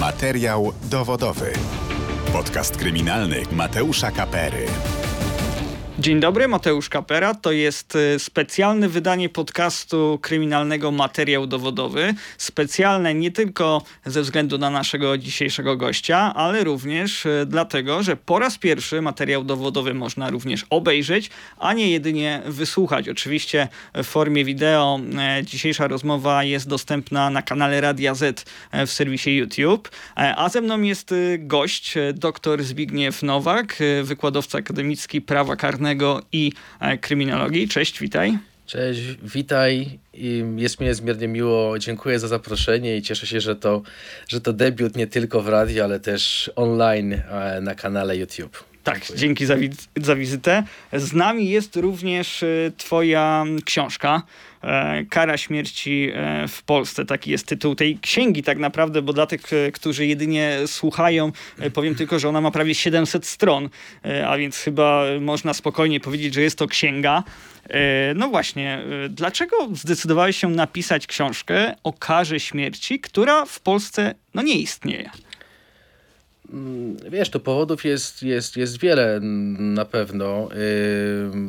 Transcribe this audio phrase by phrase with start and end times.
[0.00, 1.52] Materiał dowodowy.
[2.32, 4.66] Podcast kryminalny Mateusza Kapery.
[6.00, 7.34] Dzień dobry, Mateusz Kapera.
[7.34, 12.14] To jest y, specjalne wydanie podcastu kryminalnego Materiał Dowodowy.
[12.38, 18.38] Specjalne nie tylko ze względu na naszego dzisiejszego gościa, ale również y, dlatego, że po
[18.38, 23.08] raz pierwszy materiał dowodowy można również obejrzeć, a nie jedynie wysłuchać.
[23.08, 28.50] Oczywiście w formie wideo e, dzisiejsza rozmowa jest dostępna na kanale Radia Z
[28.86, 29.90] w serwisie YouTube.
[30.16, 35.89] E, a ze mną jest y, gość, dr Zbigniew Nowak, wykładowca akademicki prawa karnego
[36.32, 37.68] i e, kryminologii.
[37.68, 38.38] Cześć, witaj.
[38.66, 39.98] Cześć, witaj.
[40.56, 41.78] Jest mi niezmiernie miło.
[41.78, 43.82] Dziękuję za zaproszenie i cieszę się, że to,
[44.28, 48.64] że to debiut nie tylko w radiu, ale też online e, na kanale YouTube.
[48.84, 49.18] Tak, Dziękuję.
[49.18, 49.54] dzięki za,
[49.96, 50.62] za wizytę.
[50.92, 52.46] Z nami jest również e,
[52.76, 54.22] Twoja książka.
[55.10, 56.12] Kara śmierci
[56.48, 57.04] w Polsce.
[57.04, 59.42] Taki jest tytuł tej księgi, tak naprawdę, bo dla tych,
[59.72, 61.32] którzy jedynie słuchają,
[61.74, 63.68] powiem tylko, że ona ma prawie 700 stron,
[64.26, 67.22] a więc chyba można spokojnie powiedzieć, że jest to księga.
[68.14, 74.54] No właśnie, dlaczego zdecydowałeś się napisać książkę o karze śmierci, która w Polsce no, nie
[74.54, 75.10] istnieje?
[76.52, 79.20] Mm, wiesz, to powodów jest, jest, jest wiele
[79.58, 80.48] na pewno.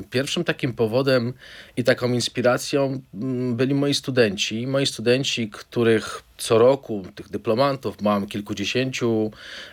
[0.09, 1.33] Pierwszym takim powodem
[1.77, 4.67] i taką inspiracją mm, byli moi studenci.
[4.67, 9.31] Moi studenci, których co roku, tych dyplomantów mam kilkudziesięciu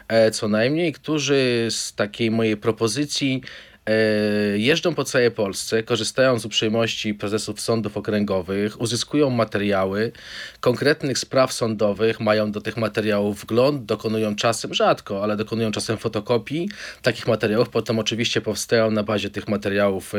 [0.09, 3.43] e, co najmniej, którzy z takiej mojej propozycji
[4.56, 10.12] jeżdżą po całej Polsce, korzystają z uprzejmości prezesów sądów okręgowych, uzyskują materiały
[10.61, 16.69] konkretnych spraw sądowych, mają do tych materiałów wgląd, dokonują czasem, rzadko, ale dokonują czasem fotokopii
[17.03, 17.69] takich materiałów.
[17.69, 20.19] Potem oczywiście powstają na bazie tych materiałów e,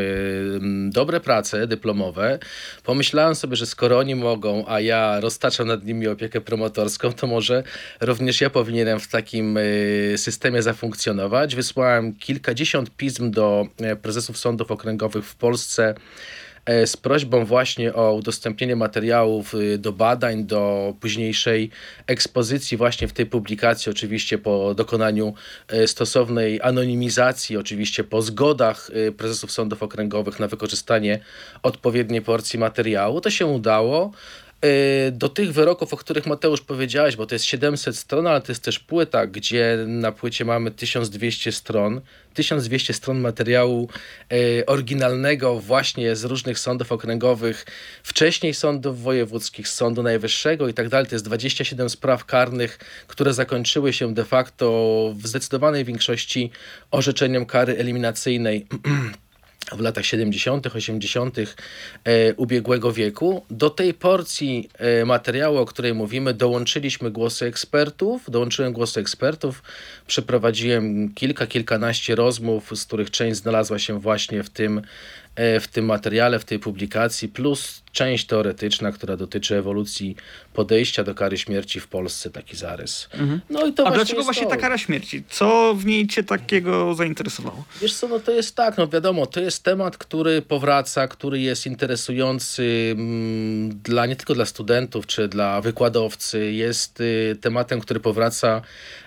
[0.90, 2.40] dobre prace dyplomowe.
[2.84, 7.64] Pomyślałem sobie, że skoro oni mogą, a ja roztaczam nad nimi opiekę promotorską, to może
[8.02, 9.62] również ja powinienem w takim e,
[10.18, 11.56] systemie zafunkcjonować.
[11.56, 15.96] Wysłałem kilkadziesiąt pism do E, prezesów sądów okręgowych w Polsce
[16.66, 21.70] e, z prośbą właśnie o udostępnienie materiałów y, do badań, do późniejszej
[22.08, 25.34] ekspozycji właśnie w tej publikacji, oczywiście po dokonaniu
[25.68, 31.20] e, stosownej anonimizacji, oczywiście po zgodach prezesów sądów okręgowych na wykorzystanie
[31.64, 33.22] odpowiedniej porcji materiału.
[33.22, 34.12] To się udało.
[34.66, 38.52] Y, do tych wyroków, o których Mateusz powiedziałeś, bo to jest 700 stron, ale to
[38.52, 42.02] jest też płyta, gdzie na płycie mamy 1200 stron,
[42.34, 43.90] 1200 stron materiału
[44.34, 47.66] y, oryginalnego właśnie z różnych sądów okręgowych,
[48.04, 51.08] wcześniej sądów wojewódzkich, Sądu Najwyższego i tak dalej.
[51.08, 54.66] To jest 27 spraw karnych, które zakończyły się de facto
[55.16, 56.52] w zdecydowanej większości
[56.92, 58.68] orzeczeniem kary eliminacyjnej.
[59.72, 61.38] w latach 70., 80.
[62.04, 63.46] E, ubiegłego wieku.
[63.50, 68.32] Do tej porcji e, materiału, o której mówimy, dołączyliśmy głosy ekspertów.
[68.32, 69.64] Dołączyłem głosy ekspertów,
[70.08, 74.82] przeprowadziłem kilka, kilkanaście rozmów, z których część znalazła się właśnie w tym,
[75.36, 80.16] e, w tym materiale, w tej publikacji, plus część teoretyczna, która dotyczy ewolucji
[80.54, 83.10] podejścia do kary śmierci w Polsce, taki zarys.
[83.14, 83.42] Mhm.
[83.50, 84.50] No i to A dlaczego właśnie to.
[84.50, 85.24] ta kara śmierci?
[85.30, 87.66] Co w niej cię takiego zainteresowało?
[87.82, 91.66] Wiesz co, no to jest tak, no wiadomo, to jest temat, który powraca, który jest
[91.66, 98.62] interesujący mm, dla, nie tylko dla studentów, czy dla wykładowcy, jest y, tematem, który powraca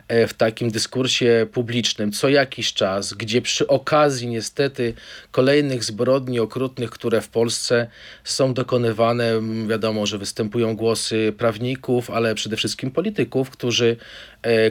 [0.08, 4.94] e, w takim dyskursie publicznym co jakiś czas, gdzie przy okazji niestety
[5.30, 7.86] kolejnych zbrodni okrutnych, które w Polsce
[8.24, 9.68] są dokonywane, wykonywane.
[9.68, 13.96] Wiadomo, że występują głosy prawników, ale przede wszystkim polityków, którzy,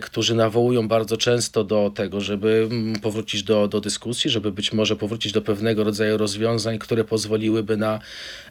[0.02, 4.96] którzy nawołują bardzo często do tego, żeby mm, powrócić do, do dyskusji, żeby być może
[4.96, 8.00] powrócić do pewnego rodzaju rozwiązań, które pozwoliłyby na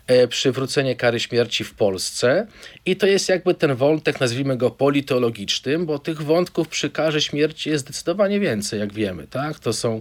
[0.07, 2.47] e, przywrócenie kary śmierci w Polsce.
[2.87, 7.71] I to jest jakby ten wątek, nazwijmy go politologicznym, bo tych wątków przy karze śmierci
[7.71, 9.27] jest zdecydowanie więcej, jak wiemy.
[9.27, 9.59] Tak?
[9.59, 10.01] To, są,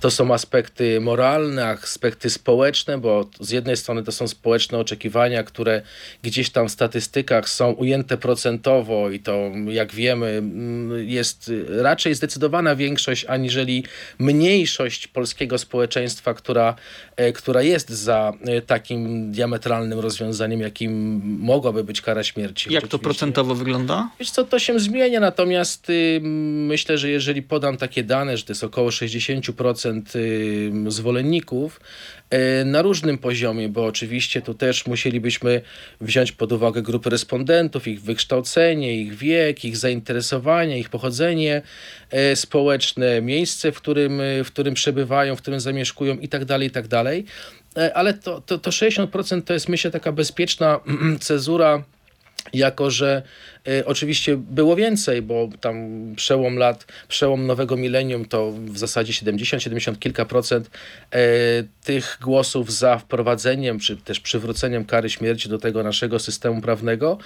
[0.00, 5.82] to są aspekty moralne, aspekty społeczne, bo z jednej strony to są społeczne oczekiwania, które
[6.22, 10.42] gdzieś tam w statystykach są ujęte procentowo i to, jak wiemy,
[10.96, 13.84] jest raczej zdecydowana większość, aniżeli
[14.18, 16.74] mniejszość polskiego społeczeństwa, która,
[17.16, 22.72] e, która jest za e, takim diametralnym rozwiązaniem, jakim mogłaby być kara śmierci.
[22.72, 24.10] Jak to procentowo wygląda?
[24.20, 26.20] Wiesz co, to się zmienia, natomiast y,
[26.66, 31.80] myślę, że jeżeli podam takie dane, że to jest około 60% y, zwolenników,
[32.30, 35.62] E, na różnym poziomie, bo oczywiście tu też musielibyśmy
[36.00, 40.45] wziąć pod uwagę grupy respondentów, ich wykształcenie, ich wiek, ich zainteresowanie,
[40.78, 41.62] ich pochodzenie
[42.10, 46.88] e, społeczne, miejsce, w którym, w którym przebywają, w którym zamieszkują itd., tak itd.
[46.88, 47.04] Tak
[47.84, 50.80] e, ale to, to, to 60% to jest myślę taka bezpieczna
[51.20, 51.82] cezura
[52.52, 53.22] jako że
[53.84, 55.76] Oczywiście było więcej, bo tam
[56.16, 60.70] przełom lat, przełom nowego milenium to w zasadzie 70, 70 kilka procent
[61.84, 67.18] tych głosów za wprowadzeniem, czy też przywróceniem kary śmierci do tego naszego systemu prawnego.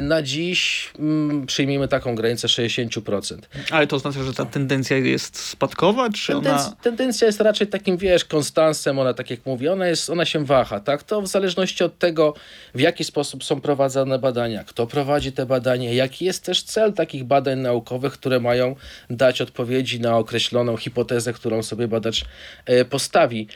[0.00, 3.38] Na dziś mm, przyjmijmy taką granicę 60%.
[3.70, 6.76] Ale to oznacza, że ta tendencja jest spadkowa, czy Tendenc ona...
[6.82, 10.80] Tendencja jest raczej takim, wiesz, konstansem, ona tak jak mówię, ona, jest, ona się waha,
[10.80, 11.02] tak?
[11.02, 12.34] To w zależności od tego,
[12.74, 15.53] w jaki sposób są prowadzone badania, kto prowadzi te badania,
[15.94, 18.76] jaki jest też cel takich badań naukowych, które mają
[19.10, 22.24] dać odpowiedzi na określoną hipotezę, którą sobie badacz
[22.66, 23.48] e, postawi.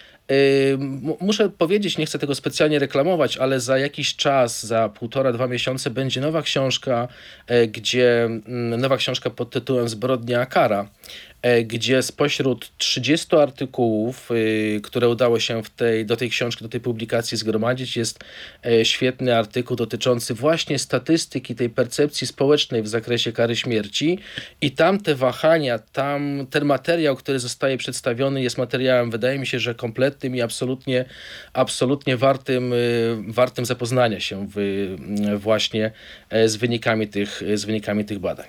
[1.20, 5.90] Muszę powiedzieć, nie chcę tego specjalnie reklamować, ale za jakiś czas, za półtora, dwa miesiące
[5.90, 7.08] będzie nowa książka,
[7.46, 10.88] e, gdzie mm, nowa książka pod tytułem Zbrodnia Kara
[11.27, 11.27] E,
[11.64, 16.80] gdzie spośród 30 artykułów, y, które udało się w tej, do tej książki, do tej
[16.80, 18.24] publikacji zgromadzić, jest
[18.66, 24.18] e, świetny artykuł dotyczący właśnie statystyki tej percepcji społecznej w zakresie kary śmierci
[24.60, 29.58] i tam te wahania, tam ten materiał, który zostaje przedstawiony jest materiałem, wydaje mi się,
[29.58, 31.04] że kompletnym i absolutnie,
[31.52, 34.88] absolutnie wartym, y, wartym zapoznania się w,
[35.36, 35.90] właśnie
[36.30, 38.46] e, z wynikami tych, z wynikami tych badań.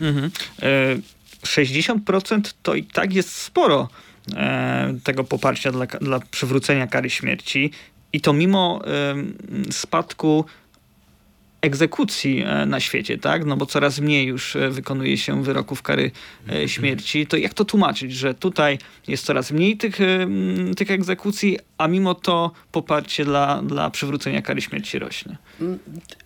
[0.00, 0.30] Mhm.
[1.42, 3.88] 60% to i tak jest sporo
[4.36, 7.70] e, tego poparcia dla, dla przywrócenia kary śmierci.
[8.12, 10.44] I to mimo e, spadku
[11.60, 13.44] egzekucji e, na świecie, tak?
[13.44, 16.10] No bo coraz mniej już e, wykonuje się wyroków kary
[16.52, 17.26] e, śmierci.
[17.26, 19.98] To jak to tłumaczyć, że tutaj jest coraz mniej tych,
[20.76, 25.36] tych egzekucji, a mimo to poparcie dla, dla przywrócenia kary śmierci rośnie?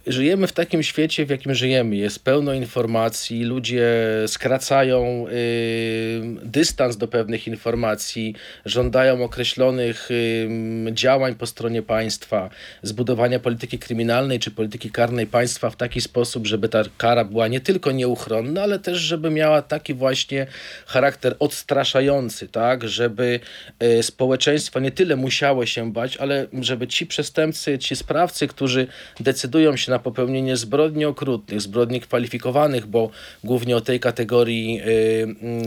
[0.06, 1.96] Żyjemy w takim świecie, w jakim żyjemy.
[1.96, 3.86] Jest pełno informacji, ludzie
[4.26, 8.34] skracają y, dystans do pewnych informacji,
[8.64, 10.48] żądają określonych y,
[10.92, 12.50] działań po stronie państwa,
[12.82, 17.60] zbudowania polityki kryminalnej czy polityki karnej państwa w taki sposób, żeby ta kara była nie
[17.60, 20.46] tylko nieuchronna, ale też, żeby miała taki właśnie
[20.86, 23.40] charakter odstraszający, tak, żeby
[23.82, 28.86] y, społeczeństwo nie tyle musiało się bać, ale żeby ci przestępcy, ci sprawcy, którzy
[29.22, 33.10] decydują się na popełnienie zbrodni okrutnych, zbrodni kwalifikowanych, bo
[33.44, 34.80] głównie o tej kategorii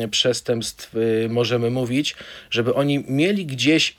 [0.03, 2.15] y, przestępstw y, możemy mówić,
[2.49, 3.95] żeby oni mieli gdzieś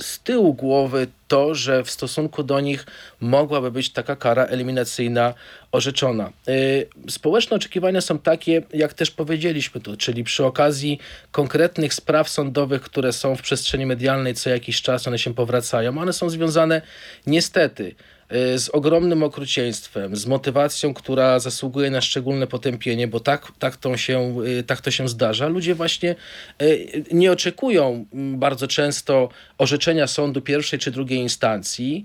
[0.00, 2.86] z tyłu głowy to, że w stosunku do nich
[3.20, 5.34] mogłaby być taka kara eliminacyjna
[5.72, 6.32] orzeczona.
[6.48, 10.98] Y, społeczne oczekiwania są takie, jak też powiedzieliśmy tu, czyli przy okazji
[11.32, 15.98] konkretnych spraw sądowych, które są w przestrzeni medialnej co jakiś czas, one się powracają.
[15.98, 16.82] One są związane
[17.26, 17.94] niestety
[18.30, 24.44] z ogromnym okrucieństwem, z motywacją, która zasługuje na szczególne potępienie, bo tak, tak, to, się,
[24.44, 25.48] y, tak to się zdarza.
[25.48, 26.14] Ludzie właśnie
[26.62, 29.28] y, nie oczekują mm, bardzo często
[29.58, 32.04] orzeczenia sądu pierwszej czy drugiej instancji,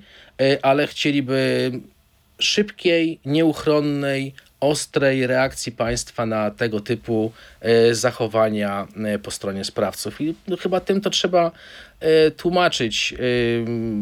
[0.61, 1.71] ale chcieliby
[2.39, 4.33] szybkiej, nieuchronnej,
[4.65, 7.31] ostrej reakcji państwa na tego typu
[7.61, 10.21] e, zachowania e, po stronie sprawców.
[10.21, 11.51] I no, chyba tym to trzeba
[11.99, 13.13] e, tłumaczyć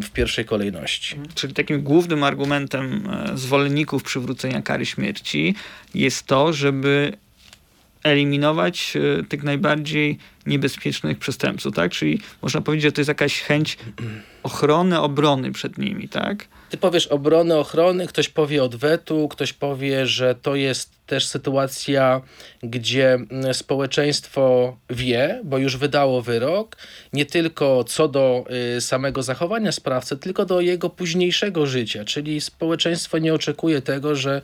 [0.03, 1.15] w pierwszej kolejności.
[1.15, 1.35] Mhm.
[1.35, 5.55] Czyli takim głównym argumentem zwolenników przywrócenia kary śmierci
[5.95, 7.13] jest to, żeby
[8.03, 8.97] eliminować
[9.29, 11.91] tych najbardziej niebezpiecznych przestępców, tak?
[11.91, 13.77] Czyli można powiedzieć, że to jest jakaś chęć
[14.43, 16.47] ochrony, obrony przed nimi, tak?
[16.73, 22.21] Ty powiesz obrony, ochrony, ktoś powie odwetu, ktoś powie, że to jest też sytuacja,
[22.63, 26.77] gdzie mm, społeczeństwo wie, bo już wydało wyrok,
[27.13, 28.45] nie tylko co do
[28.77, 32.05] y, samego zachowania sprawcy, tylko do jego późniejszego życia.
[32.05, 34.41] Czyli społeczeństwo nie oczekuje tego, że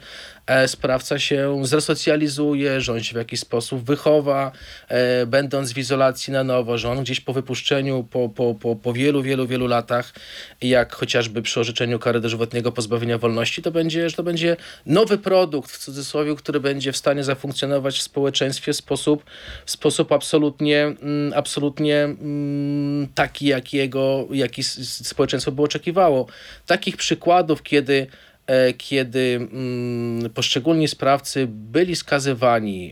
[0.48, 4.52] e, sprawca się zresocjalizuje, że on się w jakiś sposób wychowa,
[4.88, 8.94] e, będąc w izolacji na nowo, że on gdzieś po wypuszczeniu, po, po, po, po
[8.94, 10.14] wielu, wielu, wielu latach,
[10.62, 15.72] jak chociażby przy orzeczeniu kary dożywotniego pozbawienia wolności, to będzie, że to będzie nowy produkt,
[15.72, 19.24] w cudzysłowie, który będzie w stanie zafunkcjonować w społeczeństwie w sposób,
[19.66, 26.28] w sposób absolutnie, mm, absolutnie mm, taki, jakiego, jaki społeczeństwo by oczekiwało.
[26.66, 28.08] Takich przykładów, kiedy
[28.48, 32.92] e, kiedy mm, poszczególni sprawcy byli skazywani,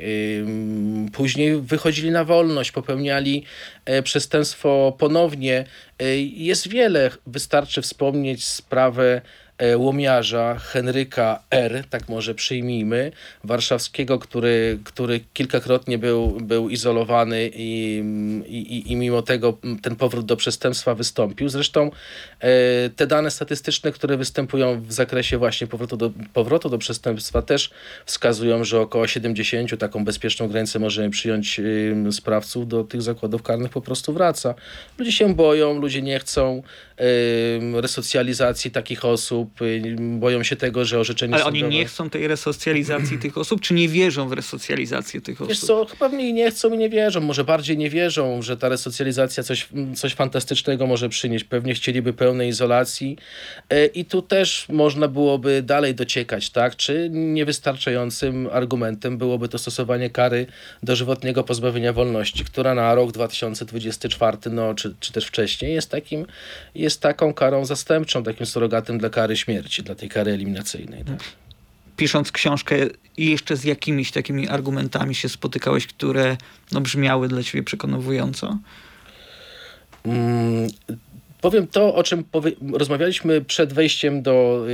[1.13, 3.43] później wychodzili na wolność, popełniali
[3.85, 5.65] e, przestępstwo ponownie.
[5.99, 9.21] E, jest wiele, wystarczy wspomnieć sprawę
[9.77, 13.11] łomiarza Henryka R., tak może przyjmijmy,
[13.43, 18.03] warszawskiego, który, który kilkakrotnie był, był izolowany i,
[18.47, 21.49] i, i mimo tego ten powrót do przestępstwa wystąpił.
[21.49, 21.91] Zresztą
[22.39, 22.49] e,
[22.89, 27.69] te dane statystyczne, które występują w zakresie właśnie powrotu do, powrotu do przestępstwa też
[28.05, 31.61] wskazują, że około 70, taką bezpieczną granicę możemy przyjąć
[32.11, 34.55] sprawców do tych zakładów karnych po prostu wraca.
[34.97, 36.63] Ludzie się boją, ludzie nie chcą
[37.73, 41.65] resocjalizacji takich osób, osób, y, boją się tego, że orzeczenie Ale sądowe...
[41.65, 45.49] oni nie chcą tej resocjalizacji tych osób, czy nie wierzą w resocjalizację tych osób?
[45.49, 49.43] Wiesz co, chyba nie chcą i nie wierzą, może bardziej nie wierzą, że ta resocjalizacja
[49.43, 51.45] coś, coś fantastycznego może przynieść.
[51.45, 53.17] Pewnie chcieliby pełnej izolacji
[53.69, 56.75] e, i tu też można byłoby dalej dociekać, tak?
[56.75, 60.45] Czy niewystarczającym argumentem byłoby to stosowanie kary
[60.83, 66.25] dożywotniego pozbawienia wolności, która na rok 2024, no, czy, czy też wcześniej jest takim,
[66.75, 71.03] jest taką karą zastępczą, takim surrogatem dla kary śmierci, dla tej kary eliminacyjnej.
[71.03, 71.19] Tak?
[71.97, 72.75] Pisząc książkę,
[73.17, 76.37] jeszcze z jakimiś takimi argumentami się spotykałeś, które
[76.71, 78.57] no, brzmiały dla ciebie przekonująco?
[80.05, 80.69] Mm,
[81.41, 82.23] powiem to, o czym
[82.73, 84.65] rozmawialiśmy przed wejściem do,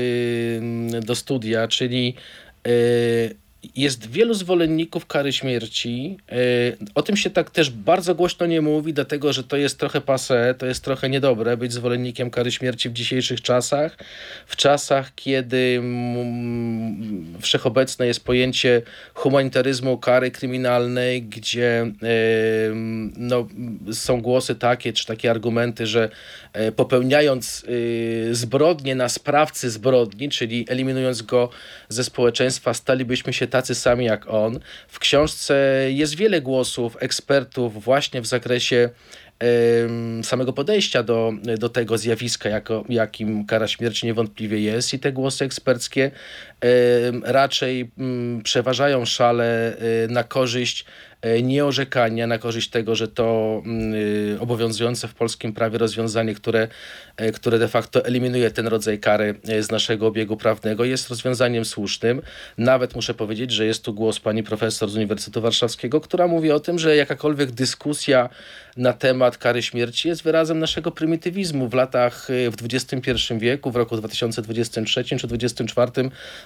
[0.91, 2.15] yy, do studia, czyli
[2.65, 3.42] yy,
[3.75, 6.17] jest wielu zwolenników kary śmierci.
[6.31, 6.35] E,
[6.95, 10.55] o tym się tak też bardzo głośno nie mówi, dlatego że to jest trochę passe,
[10.57, 13.97] to jest trochę niedobre być zwolennikiem kary śmierci w dzisiejszych czasach.
[14.47, 15.81] W czasach, kiedy
[17.41, 18.81] wszechobecne jest pojęcie
[19.13, 21.91] humanitaryzmu kary kryminalnej, gdzie
[23.17, 23.47] no,
[23.91, 26.09] są głosy takie, czy takie argumenty, że
[26.53, 31.49] e, popełniając y, zbrodnie na sprawcy zbrodni, czyli eliminując go
[31.89, 34.59] ze społeczeństwa, stalibyśmy się tacy sami jak on.
[34.87, 35.55] W książce
[35.89, 38.89] jest wiele głosów ekspertów właśnie w zakresie
[40.23, 45.45] samego podejścia do, do tego zjawiska, jako, jakim kara śmierci niewątpliwie jest, i te głosy
[45.45, 46.11] eksperckie
[47.23, 50.85] raczej mm, przeważają szale y, na korzyść
[51.43, 56.67] nieorzekania na korzyść tego, że to mm, y, obowiązujące w polskim prawie rozwiązanie, które,
[57.17, 61.65] e, które de facto eliminuje ten rodzaj kary e, z naszego obiegu prawnego, jest rozwiązaniem
[61.65, 62.21] słusznym.
[62.57, 66.59] Nawet muszę powiedzieć, że jest tu głos pani profesor z Uniwersytetu Warszawskiego, która mówi o
[66.59, 68.29] tym, że jakakolwiek dyskusja
[68.77, 71.67] na temat kary śmierci jest wyrazem naszego prymitywizmu.
[71.69, 75.91] W latach, w XXI wieku, w roku 2023 czy 2024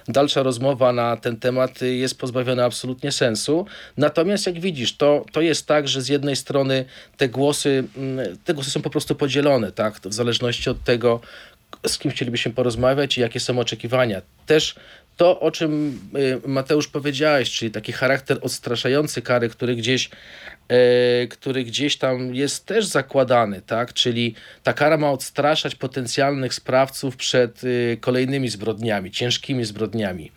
[0.07, 3.65] dalsza rozmowa na ten temat jest pozbawiona absolutnie sensu.
[3.97, 6.85] Natomiast jak widzisz, to, to jest tak, że z jednej strony
[7.17, 9.93] te głosy, mm, te głosy są po prostu podzielone, tak?
[9.99, 11.19] w zależności od tego,
[11.87, 14.21] z kim chcielibyśmy porozmawiać i jakie są oczekiwania.
[14.45, 14.75] Też
[15.17, 15.99] to, o czym
[16.45, 20.09] y, Mateusz powiedziałeś, czyli taki charakter odstraszający kary, który gdzieś,
[20.69, 23.93] e, który gdzieś tam jest też zakładany, tak?
[23.93, 30.31] Czyli ta kara ma odstraszać potencjalnych sprawców przed y, kolejnymi zbrodniami, ciężkimi zbrodniami.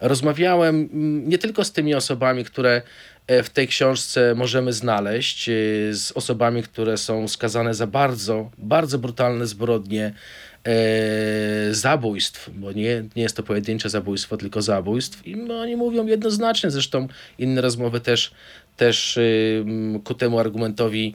[0.00, 2.82] Rozmawiałem mm, nie tylko z tymi osobami, które
[3.26, 5.44] E, w tej książce możemy znaleźć
[5.90, 10.12] z osobami, które są skazane za bardzo, bardzo brutalne zbrodnie
[10.66, 15.26] e, zabójstw, bo nie, nie jest to pojedyncze zabójstwo, tylko zabójstw.
[15.26, 17.08] I oni mówią jednoznacznie, zresztą
[17.38, 18.30] inne rozmowy też,
[18.76, 19.18] też
[20.04, 21.14] ku temu argumentowi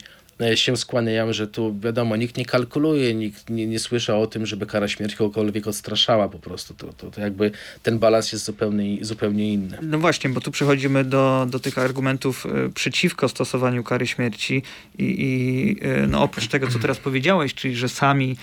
[0.56, 4.66] się skłaniają, że tu wiadomo, nikt nie kalkuluje, nikt nie, nie słyszy o tym, żeby
[4.66, 6.74] kara śmierci kogokolwiek odstraszała po prostu.
[6.74, 7.52] To, to, to jakby
[7.84, 9.78] ten balans jest zupełnie, zupełnie inny.
[9.82, 14.64] No właśnie, bo tu przechodzimy do, do tych argumentów e, przeciwko stosowaniu kary śmierci
[14.98, 18.38] i, i e, no oprócz tego, co teraz powiedziałeś, czyli że sami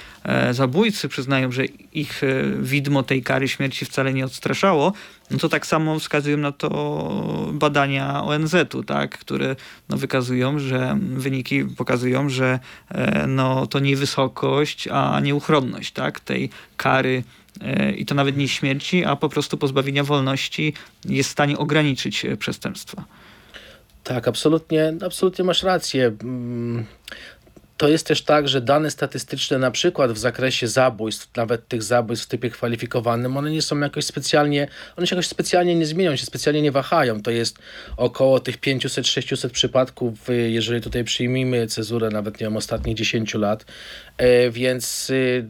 [0.50, 2.22] zabójcy przyznają, że ich
[2.60, 4.92] widmo tej kary śmierci wcale nie odstraszało,
[5.30, 6.68] no to tak samo wskazują na to
[7.52, 9.56] badania ONZ-u, tak, które
[9.88, 12.58] no, wykazują, że wyniki pokazują, że
[12.88, 17.22] e, no, to nie wysokość, a nieuchronność tak, tej kary
[17.60, 22.24] e, i to nawet nie śmierci, a po prostu pozbawienia wolności jest w stanie ograniczyć
[22.24, 23.04] e, przestępstwa.
[24.04, 26.12] Tak, absolutnie, absolutnie masz rację.
[27.78, 32.26] To jest też tak, że dane statystyczne, na przykład w zakresie zabójstw, nawet tych zabójstw
[32.26, 36.26] w typie kwalifikowanym, one nie są jakoś specjalnie, one się jakoś specjalnie nie zmienią, się
[36.26, 37.22] specjalnie nie wahają.
[37.22, 37.58] To jest
[37.96, 40.14] około tych 500-600 przypadków,
[40.48, 43.64] jeżeli tutaj przyjmijmy cezurę, nawet nie wiem, ostatnich 10 lat.
[44.16, 45.44] E, więc y,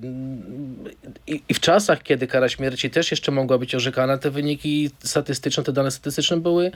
[1.26, 5.72] i w czasach, kiedy kara śmierci też jeszcze mogła być orzekana, te wyniki statystyczne, te
[5.72, 6.70] dane statystyczne były,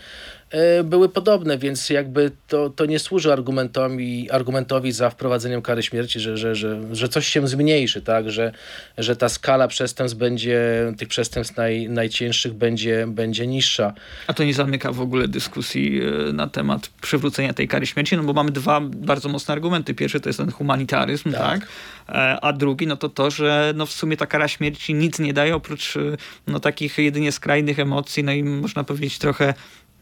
[0.50, 5.82] e, były podobne, więc jakby to, to nie służy argumentowi, argumentowi za wprowadzeniem wprowadzeniem kary
[5.82, 8.30] śmierci, że, że, że, że coś się zmniejszy, tak?
[8.30, 8.52] że,
[8.98, 10.60] że ta skala przestępstw będzie,
[10.98, 13.92] tych przestępstw naj, najcięższych będzie, będzie niższa.
[14.26, 18.22] A to nie zamyka w ogóle dyskusji e, na temat przywrócenia tej kary śmierci, no
[18.22, 19.94] bo mamy dwa bardzo mocne argumenty.
[19.94, 21.40] Pierwszy to jest ten humanitaryzm, tak?
[21.40, 21.68] tak?
[22.08, 25.32] E, a drugi no to to, że no w sumie ta kara śmierci nic nie
[25.32, 26.00] daje oprócz e,
[26.46, 29.54] no takich jedynie skrajnych emocji, no i można powiedzieć trochę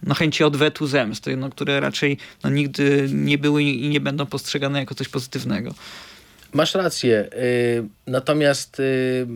[0.02, 4.78] no, chęci odwetu zemsty, no, które raczej no, nigdy nie były i nie będą postrzegane
[4.78, 5.74] jako coś pozytywnego.
[6.52, 7.28] Masz rację.
[7.34, 9.26] Y, natomiast y,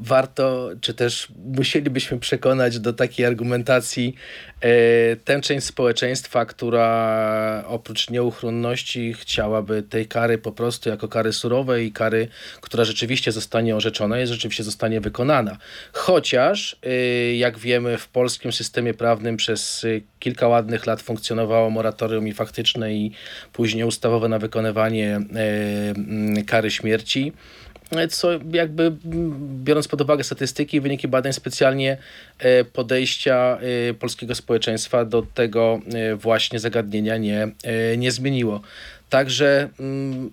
[0.00, 4.14] warto, czy też musielibyśmy przekonać do takiej argumentacji
[4.64, 11.86] y, tę część społeczeństwa, która oprócz nieuchronności chciałaby tej kary po prostu jako kary surowej
[11.86, 12.28] i kary,
[12.60, 15.56] która rzeczywiście zostanie orzeczona i rzeczywiście zostanie wykonana.
[15.92, 16.76] Chociaż,
[17.34, 19.86] jak wiemy, w polskim systemie prawnym przez
[20.18, 23.12] kilka ładnych lat funkcjonowało moratorium i faktyczne i
[23.52, 25.20] później ustawowe na wykonywanie
[26.46, 27.32] kary śmierci
[28.10, 28.92] co jakby
[29.64, 31.96] biorąc pod uwagę statystyki i wyniki badań specjalnie
[32.38, 33.58] e, podejścia
[33.90, 37.48] e, polskiego społeczeństwa do tego e, właśnie zagadnienia nie,
[37.98, 38.60] nie zmieniło.
[39.10, 40.30] Także mm,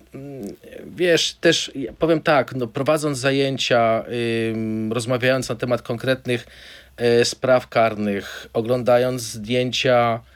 [0.96, 4.04] wiesz, też powiem tak, no, prowadząc zajęcia,
[4.90, 6.46] rozmawiając na temat konkretnych
[7.24, 10.35] spraw karnych, oglądając zdjęcia E,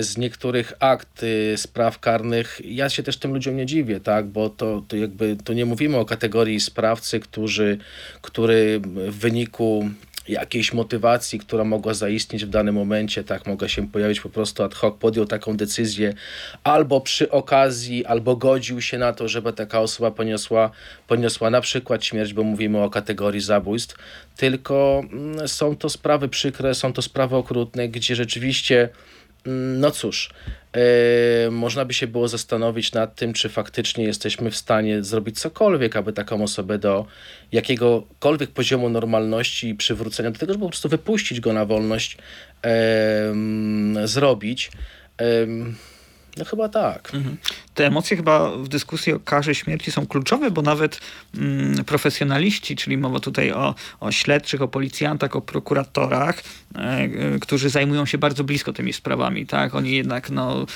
[0.00, 4.50] z niektórych akt y, spraw karnych, ja się też tym ludziom nie dziwię, tak, bo
[4.50, 7.78] to, to jakby, to nie mówimy o kategorii sprawcy, którzy,
[8.22, 9.90] który w wyniku
[10.28, 14.74] jakiejś motywacji, która mogła zaistnieć w danym momencie, tak, mogła się pojawić po prostu ad
[14.74, 16.14] hoc, podjął taką decyzję,
[16.64, 20.70] albo przy okazji, albo godził się na to, żeby taka osoba poniosła,
[21.08, 23.96] poniosła na przykład śmierć, bo mówimy o kategorii zabójstw,
[24.36, 28.88] tylko mm, są to sprawy przykre, są to sprawy okrutne, gdzie rzeczywiście
[29.46, 30.30] no cóż,
[30.76, 35.96] yy, można by się było zastanowić nad tym, czy faktycznie jesteśmy w stanie zrobić cokolwiek,
[35.96, 37.06] aby taką osobę do
[37.52, 42.18] jakiegokolwiek poziomu normalności i przywrócenia do tego, żeby po prostu wypuścić go na wolność,
[42.64, 44.70] yy, zrobić.
[45.20, 45.46] Yy,
[46.36, 47.14] no chyba tak.
[47.14, 47.36] Mhm.
[47.74, 51.00] Te emocje chyba w dyskusji o karze śmierci są kluczowe, bo nawet
[51.36, 56.42] mm, profesjonaliści, czyli mowa tutaj o, o śledczych, o policjantach, o prokuratorach,
[56.74, 57.08] e, e,
[57.40, 59.74] którzy zajmują się bardzo blisko tymi sprawami, tak?
[59.74, 60.66] Oni jednak no,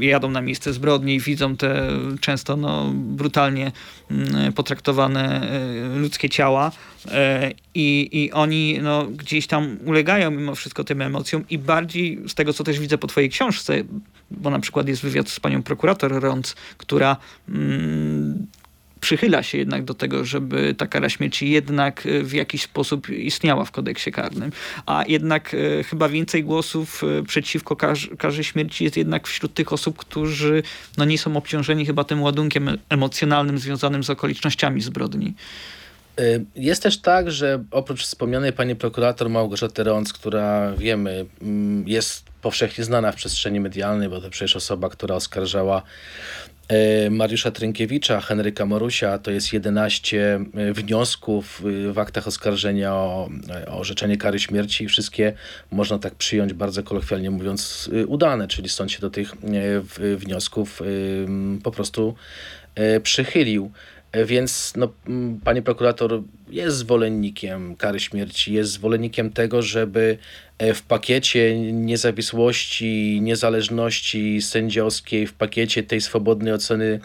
[0.00, 1.88] jadą na miejsce zbrodni i widzą te
[2.20, 3.72] często no, brutalnie
[4.10, 6.72] mm, potraktowane e, ludzkie ciała
[7.08, 12.34] e, i, i oni no, gdzieś tam ulegają mimo wszystko tym emocjom i bardziej z
[12.34, 13.84] tego, co też widzę po twojej książce,
[14.30, 17.16] bo na przykład jest wywiad z panią prokurator Rąc, która
[17.48, 18.46] mm,
[19.04, 23.64] przychyla się jednak do tego, żeby ta kara śmierci jednak e, w jakiś sposób istniała
[23.64, 24.52] w kodeksie karnym.
[24.86, 27.76] A jednak e, chyba więcej głosów e, przeciwko
[28.18, 30.62] karze, śmierci jest jednak wśród tych osób, którzy
[30.98, 35.34] no, nie są obciążeni chyba tym ładunkiem emocjonalnym związanym z okolicznościami zbrodni.
[36.56, 42.84] Jest też tak, że oprócz wspomnianej pani prokurator Małgorzaty Rąc, która wiemy mm, jest powszechnie
[42.84, 45.82] znana w przestrzeni medialnej, bo to przecież osoba, która oskarżała
[46.68, 53.28] e, Mariusza Trynkiewicza, Henryka Morusia, to jest 11 e, wniosków w aktach oskarżenia o,
[53.66, 55.32] orzeczenie kary śmierci i wszystkie
[55.70, 59.34] można tak przyjąć bardzo kolokwialnie mówiąc udane, czyli sąd się do tych
[60.16, 60.82] wniosków
[61.62, 62.14] po prostu
[63.02, 63.70] przychylił.
[64.26, 64.92] Więc no,
[65.44, 70.18] pani prokurator jest zwolennikiem kary śmierci, jest zwolennikiem tego, żeby
[70.58, 77.00] e, w pakiecie niezawisłości, niezależności sędziowskiej, w pakiecie tej swobodnej oceny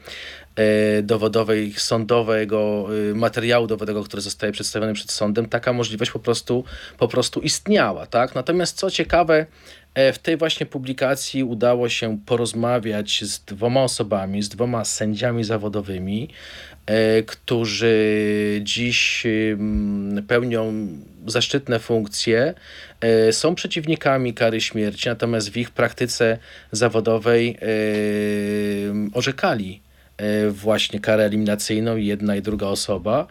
[1.04, 6.64] dowodowej, sądowego e, materiału dowodowego, który zostaje przedstawiony przed sądem, taka możliwość po prostu,
[6.98, 8.06] po prostu istniała.
[8.06, 8.36] Tak?
[8.36, 9.46] Natomiast co ciekawe,
[10.14, 16.30] w tej właśnie publikacji udało się porozmawiać z dwoma osobami, z dwoma sędziami zawodowymi,
[16.90, 17.96] E, którzy
[18.64, 19.28] dziś
[20.28, 20.88] pełnią
[21.28, 22.54] zaszczytne funkcje,
[23.02, 26.38] e, są przeciwnikami kary śmierci, natomiast w ich praktyce
[26.72, 27.66] zawodowej e,
[29.14, 29.82] orzekali
[30.52, 33.28] właśnie karę eliminacyjną jedna i druga osoba.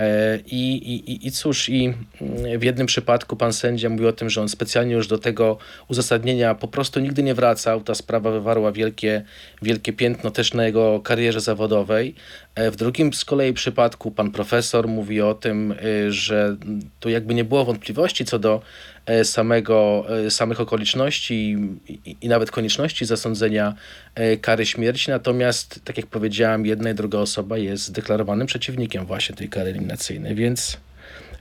[0.00, 1.84] E, I, i, I cóż, i
[2.20, 5.58] mm, w jednym przypadku pan sędzia mówił o tym, że on specjalnie już do tego
[5.88, 7.80] uzasadnienia po prostu nigdy nie wracał.
[7.80, 9.22] Ta sprawa wywarła wielkie,
[9.62, 12.14] wielkie piętno też na jego karierze zawodowej.
[12.54, 15.74] E, w drugim z kolei przypadku pan profesor mówi o tym,
[16.08, 16.56] że
[17.00, 18.62] tu jakby nie było wątpliwości co do
[18.99, 21.56] E, samego, e, samych okoliczności
[21.88, 23.74] i, i, nawet konieczności zasądzenia
[24.14, 25.10] e, kary śmierci.
[25.10, 30.34] Natomiast, tak jak powiedziałem, jedna i druga osoba jest zdeklarowanym przeciwnikiem właśnie tej kary eliminacyjnej,
[30.34, 30.76] więc.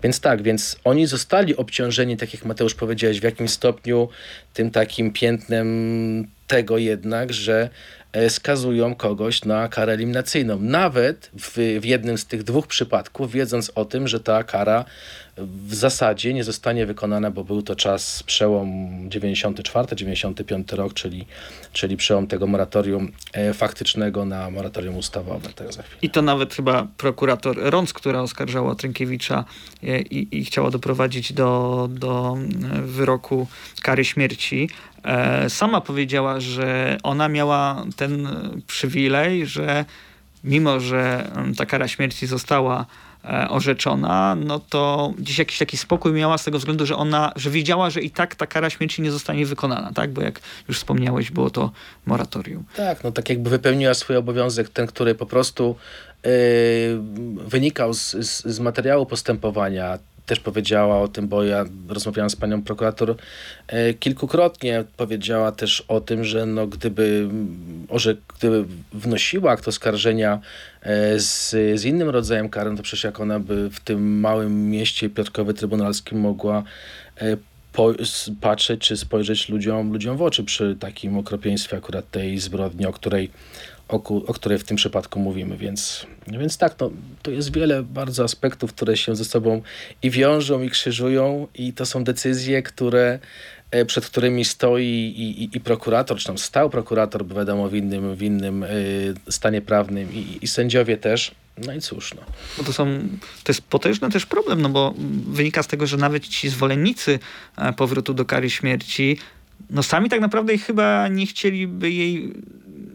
[0.03, 4.09] Więc tak, więc oni zostali obciążeni, tak jak Mateusz powiedziałeś, w jakimś stopniu
[4.53, 7.69] tym takim piętnem tego jednak, że
[8.29, 10.59] skazują kogoś na karę eliminacyjną.
[10.59, 14.85] Nawet w, w jednym z tych dwóch przypadków, wiedząc o tym, że ta kara
[15.45, 21.25] w zasadzie nie zostanie wykonana, bo był to czas przełom 94-95 rok, czyli,
[21.73, 25.49] czyli przełom tego moratorium e, faktycznego na moratorium ustawowe.
[25.69, 29.45] Za I to nawet chyba prokurator Rąc, która oskarżała Trynkiewicza
[29.83, 32.37] e, i, i chciała doprowadzić do, do
[32.77, 33.47] e, wyroku
[33.81, 34.69] kary śmierci,
[35.47, 38.27] sama powiedziała, że ona miała ten
[38.67, 39.85] przywilej, że
[40.43, 42.85] mimo że ta kara śmierci została
[43.49, 47.89] orzeczona, no to gdzieś jakiś taki spokój miała z tego względu, że ona, że wiedziała,
[47.89, 50.11] że i tak ta kara śmierci nie zostanie wykonana, tak?
[50.11, 51.71] Bo jak już wspomniałeś, było to
[52.05, 52.63] moratorium.
[52.75, 55.75] Tak, no tak jakby wypełniła swój obowiązek, ten, który po prostu
[56.23, 56.31] yy,
[57.47, 59.97] wynikał z, z, z materiału postępowania,
[60.29, 63.15] też powiedziała o tym, bo ja rozmawiałam z panią prokurator
[63.67, 64.83] e, kilkukrotnie.
[64.97, 67.29] Powiedziała też o tym, że no, gdyby,
[67.89, 70.39] orze, gdyby wnosiła akt oskarżenia
[70.81, 74.69] e, z, z innym rodzajem kary, no to przecież jak ona by w tym małym
[74.69, 76.63] mieście Piotrkowie Trybunalskim mogła
[77.17, 77.37] e,
[77.73, 77.93] po,
[78.41, 83.31] patrzeć czy spojrzeć ludziom, ludziom w oczy przy takim okropieństwie akurat tej zbrodni, o której
[83.89, 83.95] o,
[84.27, 85.57] o której w tym przypadku mówimy.
[85.57, 89.61] Więc, więc tak, no, to jest wiele bardzo aspektów, które się ze sobą
[90.03, 93.19] i wiążą, i krzyżują, i to są decyzje, które
[93.71, 97.73] e, przed którymi stoi i, i, i, prokurator, czy tam stał prokurator, bo wiadomo, w
[97.73, 101.31] innym, w innym y, stanie prawnym i, i sędziowie też.
[101.65, 102.21] No i cóż, no.
[102.57, 102.85] Bo to, są,
[103.43, 104.93] to jest potężny też problem, no bo
[105.27, 107.19] wynika z tego, że nawet ci zwolennicy
[107.57, 109.17] e, powrotu do kary śmierci
[109.69, 112.33] no sami tak naprawdę chyba nie chcieliby jej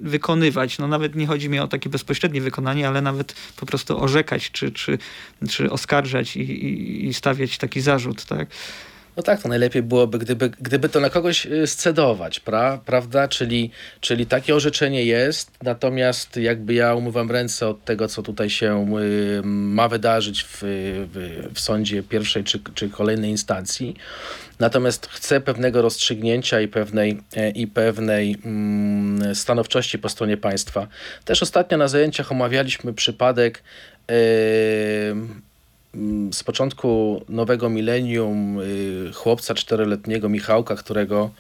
[0.05, 0.79] wykonywać.
[0.79, 4.73] No nawet nie chodzi mi o takie bezpośrednie wykonanie, ale nawet po prostu orzekać, czy,
[4.73, 4.99] czy,
[5.49, 8.49] czy oskarżać i, i, i stawiać taki zarzut, tak?
[9.17, 13.29] No tak, to najlepiej byłoby, gdyby, gdyby to na kogoś y, scedować, pra, prawda?
[13.29, 18.97] Czyli, czyli takie orzeczenie jest, natomiast jakby ja umywam ręce od tego, co tutaj się
[18.99, 23.97] y, ma wydarzyć w, w, w sądzie pierwszej czy, czy kolejnej instancji,
[24.59, 30.87] natomiast chcę pewnego rozstrzygnięcia i pewnej, e, i pewnej mm, stanowczości po stronie państwa.
[31.25, 33.63] Też ostatnio na zajęciach omawialiśmy przypadek
[34.09, 34.15] yy,
[36.33, 41.31] z początku nowego milenium y, chłopca czteroletniego Michałka, którego,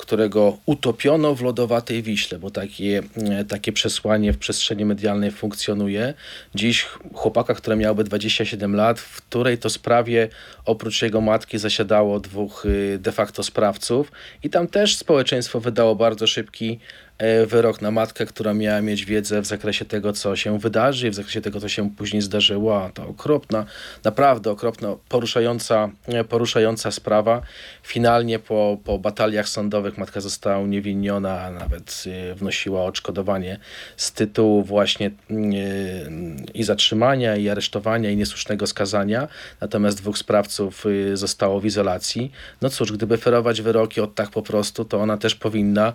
[0.00, 6.14] którego utopiono w lodowatej Wiśle, bo takie, e, takie przesłanie w przestrzeni medialnej funkcjonuje.
[6.54, 10.28] Dziś chłopaka, który miałby 27 lat, w której to sprawie
[10.64, 16.26] oprócz jego matki zasiadało dwóch y, de facto sprawców i tam też społeczeństwo wydało bardzo
[16.26, 16.78] szybki
[17.20, 21.14] E, wyrok na matkę, która miała mieć wiedzę w zakresie tego, co się wydarzy w
[21.14, 22.84] zakresie tego, co się później zdarzyło.
[22.84, 23.64] A to okropna,
[24.04, 27.42] naprawdę okropna, poruszająca, e, poruszająca sprawa.
[27.82, 33.58] Finalnie po, po bataliach sądowych matka została uniewinniona, a nawet e, wnosiła odszkodowanie
[33.96, 35.10] z tytułu właśnie
[36.54, 39.28] i zatrzymania, i aresztowania, i niesłusznego skazania.
[39.60, 42.32] Natomiast dwóch sprawców zostało w izolacji.
[42.62, 45.92] No cóż, gdyby ferować wyroki od tak po prostu, to ona też powinna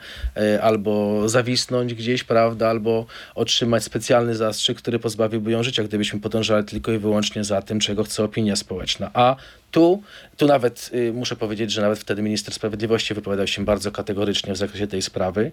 [0.62, 3.06] albo zawisnąć gdzieś, prawda, albo
[3.36, 8.04] otrzymać specjalny zastrzyk, który pozbawiłby ją życia, gdybyśmy podążali tylko i wyłącznie za tym, czego
[8.04, 9.12] chce opinia społeczna.
[9.14, 9.36] A
[9.76, 10.02] tu,
[10.38, 14.58] tu nawet y, muszę powiedzieć, że nawet wtedy minister sprawiedliwości wypowiadał się bardzo kategorycznie w
[14.58, 15.52] zakresie tej sprawy.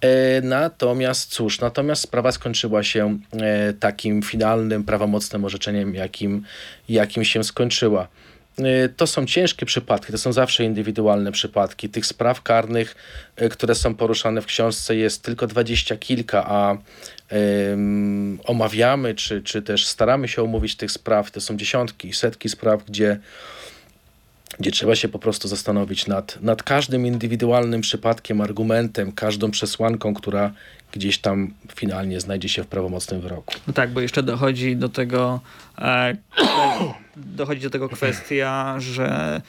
[0.00, 6.44] E, natomiast cóż, natomiast sprawa skończyła się e, takim finalnym, prawomocnym orzeczeniem, jakim,
[6.88, 8.08] jakim się skończyła.
[8.58, 11.88] Y, to są ciężkie przypadki, to są zawsze indywidualne przypadki.
[11.88, 12.96] Tych spraw karnych,
[13.42, 16.76] y, które są poruszane w książce, jest tylko dwadzieścia kilka, a
[18.44, 21.30] omawiamy, czy, czy też staramy się omówić tych spraw.
[21.30, 23.20] To są dziesiątki, setki spraw, gdzie
[24.60, 30.52] gdzie trzeba się po prostu zastanowić nad, nad każdym indywidualnym przypadkiem, argumentem, każdą przesłanką, która
[30.92, 33.54] gdzieś tam finalnie znajdzie się w prawomocnym wyroku.
[33.66, 35.40] No tak, bo jeszcze dochodzi do tego,
[35.78, 36.16] e,
[37.16, 39.40] dochodzi do tego kwestia, że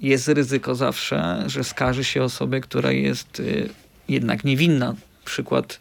[0.00, 3.68] jest ryzyko zawsze, że skaże się osobę, która jest y,
[4.08, 4.94] jednak niewinna.
[5.24, 5.78] Przykład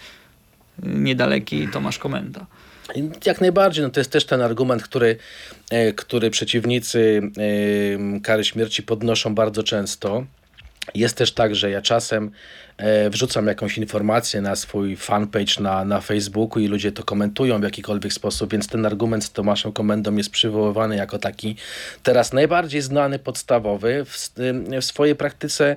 [0.83, 2.45] y, niedaleki Tomasz Komenda.
[3.25, 5.17] Jak najbardziej, no to jest też ten argument, który,
[5.69, 7.21] e, który przeciwnicy
[8.17, 10.25] e, kary śmierci podnoszą bardzo często.
[10.95, 12.31] Jest też tak, że ja czasem
[12.77, 17.63] e, wrzucam jakąś informację na swój fanpage na, na Facebooku i ludzie to komentują w
[17.63, 21.55] jakikolwiek sposób, więc ten argument z Tomaszem Komendą jest przywoływany jako taki
[22.03, 24.05] teraz najbardziej znany, podstawowy.
[24.05, 24.29] W,
[24.81, 25.75] w swojej praktyce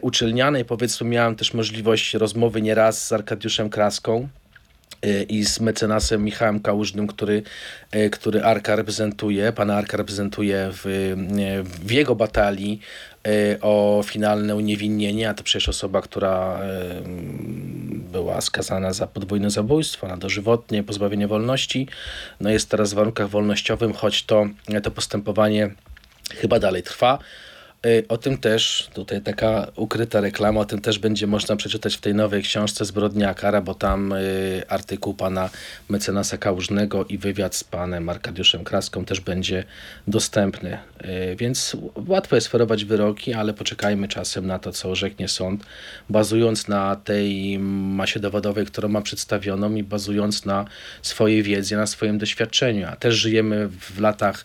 [0.00, 4.39] uczelnianej powiedzmy miałem też możliwość rozmowy nieraz z Arkadiuszem Kraską, E,
[5.28, 7.42] i z mecenasem Michałem Kałużnym, który,
[7.90, 12.80] e, który Arka reprezentuje, pana Arka reprezentuje w, e, w jego batalii
[13.60, 16.60] o finalne uniewinnienie, a to przecież osoba, która
[18.12, 21.88] była skazana za podwójne zabójstwo, na dożywotnie pozbawienie wolności,
[22.40, 24.46] no jest teraz w warunkach wolnościowych, choć to,
[24.82, 25.70] to postępowanie
[26.34, 27.18] chyba dalej trwa.
[27.86, 32.00] Y, o tym też, tutaj taka ukryta reklama, o tym też będzie można przeczytać w
[32.00, 35.50] tej nowej książce Zbrodnia Kara, bo tam y, artykuł pana
[35.88, 39.64] mecenasa Kałużnego i wywiad z panem Arkadiuszem Kraską też będzie
[40.08, 40.78] dostępny.
[41.04, 45.66] Y, więc łatwo jest ferować wyroki, ale poczekajmy czasem na to, co orzeknie sąd,
[46.08, 50.64] bazując na tej masie dowodowej, którą ma przedstawioną i bazując na
[51.02, 52.88] swojej wiedzy, na swoim doświadczeniu.
[52.88, 54.44] A też żyjemy w latach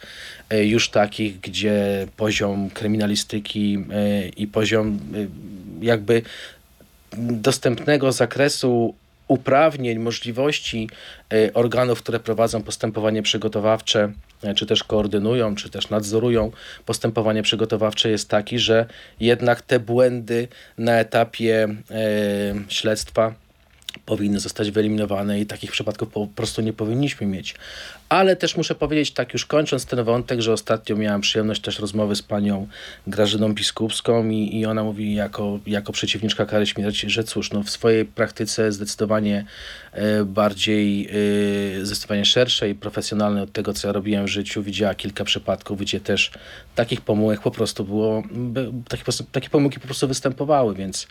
[0.51, 6.21] już takich, gdzie poziom kryminalistyki e, i poziom e, jakby
[7.17, 8.95] dostępnego zakresu
[9.27, 10.89] uprawnień, możliwości
[11.53, 14.11] organów, które prowadzą postępowanie przygotowawcze,
[14.55, 16.51] czy też koordynują, czy też nadzorują
[16.85, 18.85] postępowanie przygotowawcze, jest taki, że
[19.19, 21.67] jednak te błędy na etapie
[22.67, 23.33] śledztwa
[24.05, 27.55] powinny zostać wyeliminowane i takich przypadków po prostu nie powinniśmy mieć.
[28.09, 32.15] Ale też muszę powiedzieć, tak już kończąc ten wątek, że ostatnio miałem przyjemność też rozmowy
[32.15, 32.67] z panią
[33.07, 37.69] Grażyną Biskupską i, i ona mówi jako, jako przeciwniczka kary śmierci, że cóż, no w
[37.69, 39.45] swojej praktyce zdecydowanie
[39.91, 41.09] e, bardziej,
[41.81, 45.99] e, zdecydowanie szerszej profesjonalnej od tego, co ja robiłem w życiu, widziała kilka przypadków, gdzie
[45.99, 46.31] też
[46.75, 51.07] takich pomyłek po prostu było, by, takie, takie pomyłki po prostu występowały, więc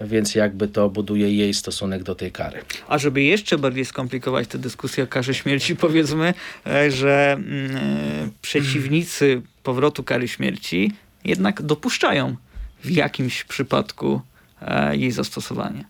[0.00, 2.62] więc jakby to buduje jej stosunek do tej kary.
[2.88, 6.34] A żeby jeszcze bardziej skomplikować tę dyskusję o karze śmierci, powiedzmy,
[6.66, 7.80] e, że mm, e,
[8.42, 10.92] przeciwnicy powrotu kary śmierci
[11.24, 12.36] jednak dopuszczają
[12.84, 14.20] w jakimś przypadku
[14.62, 15.84] e, jej zastosowanie.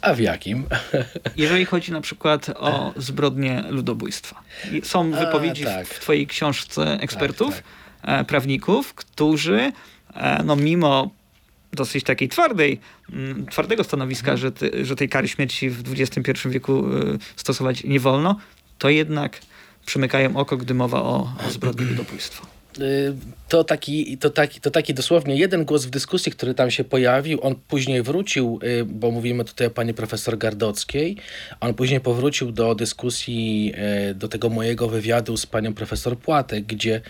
[0.00, 0.64] A w jakim?
[1.36, 4.42] Jeżeli chodzi na przykład o zbrodnie ludobójstwa.
[4.82, 5.86] Są wypowiedzi A, tak.
[5.86, 7.64] w twojej książce ekspertów, tak,
[8.02, 8.26] tak.
[8.26, 9.72] prawników, którzy
[10.44, 11.10] no mimo
[11.76, 12.80] dosyć takiej twardej,
[13.12, 14.38] mm, twardego stanowiska, mhm.
[14.38, 18.36] że, ty, że tej kary śmierci w XXI wieku y, stosować nie wolno,
[18.78, 19.40] to jednak
[19.86, 22.46] przymykają oko, gdy mowa o, o zbrodni ludobójstwa.
[23.46, 26.84] Y, to taki, to, taki, to taki dosłownie jeden głos w dyskusji, który tam się
[26.84, 27.38] pojawił.
[27.42, 31.16] On później wrócił, y, bo mówimy tutaj o pani profesor Gardockiej.
[31.60, 33.74] On później powrócił do dyskusji,
[34.10, 37.00] y, do tego mojego wywiadu z panią profesor Płatek, gdzie,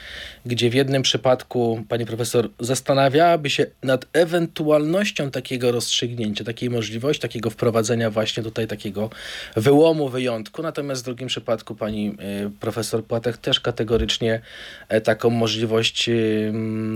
[0.47, 7.51] gdzie w jednym przypadku pani profesor zastanawiałaby się nad ewentualnością takiego rozstrzygnięcia, takiej możliwości, takiego
[7.51, 9.11] wprowadzenia właśnie tutaj takiego
[9.57, 10.63] wyłomu, wyjątku.
[10.63, 12.17] Natomiast w drugim przypadku pani
[12.61, 14.41] profesor Płatek też kategorycznie
[14.89, 16.11] e, taką możliwość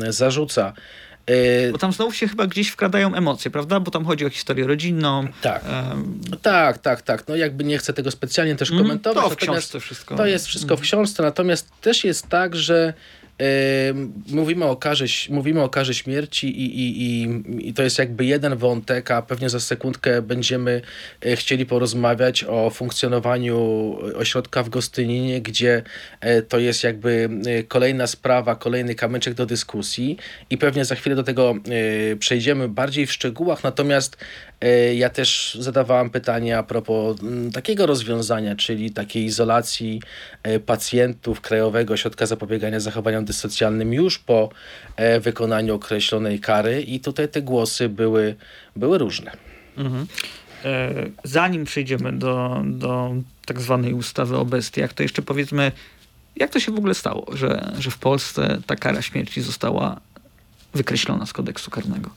[0.09, 0.73] zarzuca.
[1.73, 3.81] Bo tam znowu się chyba gdzieś wkradają emocje, prawda?
[3.81, 5.29] Bo tam chodzi o historię rodzinną.
[5.43, 6.21] Tak, um...
[6.43, 7.29] tak, tak, tak.
[7.29, 9.25] No jakby nie chcę tego specjalnie też mm, komentować.
[9.25, 10.17] To w książce wszystko.
[10.17, 12.95] To jest wszystko w książce, natomiast też jest tak, że
[14.29, 18.57] Mówimy o karze, mówimy o karze śmierci i, i, i, i to jest jakby jeden
[18.57, 20.83] wątek, a pewnie za sekundkę będziemy
[21.27, 23.59] e, chcieli porozmawiać o funkcjonowaniu
[24.17, 25.83] ośrodka w Gostyninie, gdzie
[26.21, 30.17] e, to jest jakby e, kolejna sprawa, kolejny kamyczek do dyskusji
[30.51, 31.55] i pewnie za chwilę do tego
[32.19, 34.17] przejdziemy bardziej w szczegółach, natomiast
[34.95, 37.17] ja też zadawałam pytanie a propos
[37.53, 40.03] takiego rozwiązania, czyli takiej izolacji
[40.67, 44.49] pacjentów Krajowego Ośrodka Zapobiegania Zachowaniom socjalnym już po
[44.97, 48.35] e, wykonaniu określonej kary i tutaj te głosy były,
[48.77, 49.33] były różne.
[49.77, 50.07] Mhm.
[50.65, 50.91] E,
[51.25, 53.15] zanim przejdziemy do, do
[53.47, 55.73] tak zwanej ustawy o bestiach, to jeszcze powiedzmy,
[56.37, 60.01] jak to się w ogóle stało, że, że w Polsce ta kara śmierci została
[60.75, 62.11] wykreślona z kodeksu karnego.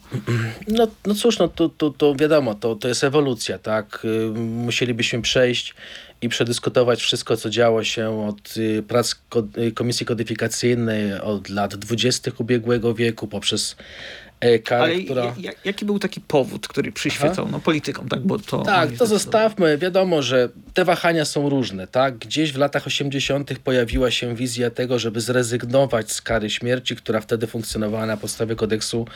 [0.68, 4.04] No, no cóż, no to, to, to wiadomo, to, to jest ewolucja, tak?
[4.04, 5.74] Y, musielibyśmy przejść
[6.22, 9.14] i przedyskutować wszystko, co działo się od y, prac
[9.58, 12.30] y, Komisji Kodyfikacyjnej od lat 20.
[12.38, 13.76] ubiegłego wieku poprzez
[14.64, 15.34] karę, Ale która...
[15.64, 18.20] jaki był taki powód, który przyświecał no, politykom, tak?
[18.20, 19.78] Bo to tak, to zostawmy.
[19.78, 22.18] Wiadomo, że te wahania są różne, tak?
[22.18, 23.58] Gdzieś w latach 80.
[23.58, 29.06] pojawiła się wizja tego, żeby zrezygnować z kary śmierci, która wtedy funkcjonowała na podstawie kodeksu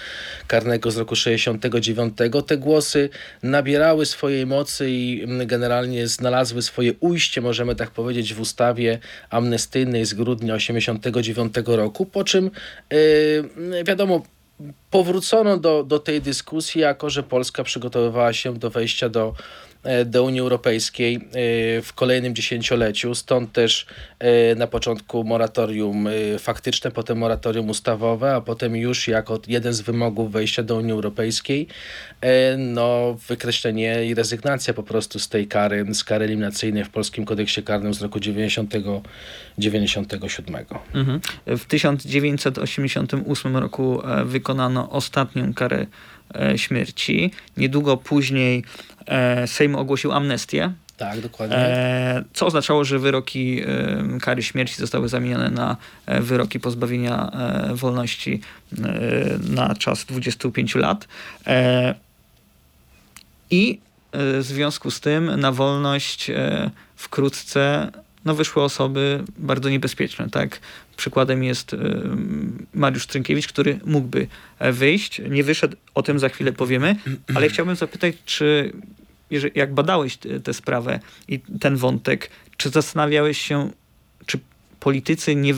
[0.46, 2.14] karnego z roku 69.
[2.46, 3.09] Te głosy
[3.42, 8.98] nabierały swojej mocy i mm, generalnie znalazły swoje ujście, możemy tak powiedzieć, w ustawie
[9.31, 12.50] amnestyjnej z grudnia 89 roku, po czym
[12.90, 14.22] yy, wiadomo,
[14.90, 19.34] powrócono do, do tej dyskusji, jako że Polska przygotowywała się do wejścia do
[20.06, 21.20] do Unii Europejskiej e,
[21.82, 23.14] w kolejnym dziesięcioleciu.
[23.14, 23.86] Stąd też
[24.18, 30.32] e, na początku moratorium faktyczne, potem moratorium ustawowe, a potem już jako jeden z wymogów
[30.32, 31.66] wejścia do Unii Europejskiej
[32.58, 37.62] no, wykreślenie i rezygnacja po prostu z tej kary, z kary eliminacyjnej w polskim kodeksie
[37.62, 38.74] karnym z roku 90,
[39.58, 40.56] 97.
[40.94, 41.20] Mhm.
[41.46, 45.86] W 1988 roku wykonano ostatnią karę
[46.56, 47.30] śmierci.
[47.56, 48.64] Niedługo później
[49.08, 51.56] E, Sejm ogłosił amnestię Tak, dokładnie.
[51.56, 57.74] E, co oznaczało, że wyroki e, kary śmierci zostały zamienione na e, wyroki pozbawienia e,
[57.74, 58.40] wolności
[59.50, 61.08] na czas 25 lat.
[63.50, 63.80] I
[64.12, 66.30] w związku z tym na wolność
[66.96, 67.92] wkrótce
[68.24, 70.31] no, wyszły osoby bardzo niebezpieczne.
[70.31, 70.61] Tak?
[70.96, 71.76] Przykładem jest
[72.74, 74.26] Mariusz Trynkiewicz, który mógłby
[74.72, 75.20] wyjść.
[75.31, 76.96] Nie wyszedł, o tym za chwilę powiemy,
[77.35, 78.72] ale chciałbym zapytać, czy
[79.54, 83.70] jak badałeś tę sprawę i ten wątek, czy zastanawiałeś się,
[84.26, 84.38] czy
[84.81, 85.54] politycy nie,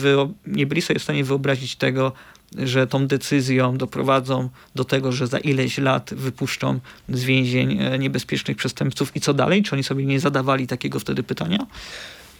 [0.47, 2.13] nie byli sobie w stanie wyobrazić tego,
[2.57, 8.57] że tą decyzją doprowadzą do tego, że za ileś lat wypuszczą z więzień e, niebezpiecznych
[8.57, 9.63] przestępców i co dalej?
[9.63, 11.67] Czy oni sobie nie zadawali takiego wtedy pytania?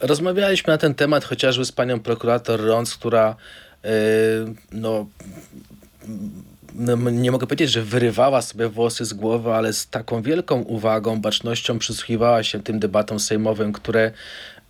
[0.02, 3.36] Rozmawialiśmy na ten temat chociażby z panią prokurator Rąc, która
[3.84, 3.90] yy,
[4.72, 5.06] no
[6.76, 11.22] no, nie mogę powiedzieć, że wyrywała sobie włosy z głowy, ale z taką wielką uwagą,
[11.22, 14.12] bacznością przysłuchiwała się tym debatom sejmowym, które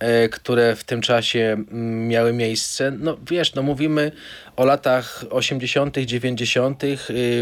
[0.02, 2.90] E, które w tym czasie mm, miały miejsce.
[2.98, 4.12] No wiesz, no mówimy
[4.56, 6.84] o latach 80., 90.
[6.84, 6.98] Y,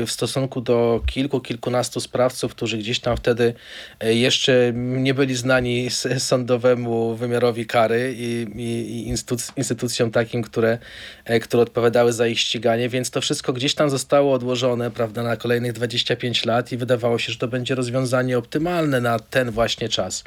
[0.06, 3.54] w stosunku do kilku, kilkunastu sprawców, którzy gdzieś tam wtedy
[4.00, 9.08] e, jeszcze nie byli znani sądowemu wymiarowi kary i, i, i
[9.56, 10.78] instytucjom takim, które,
[11.24, 15.36] e, które odpowiadały za ich ściganie, więc to wszystko gdzieś tam zostało odłożone, prawda, na
[15.36, 20.24] kolejnych 25 lat i wydawało się, że to będzie rozwiązanie optymalne na ten właśnie czas.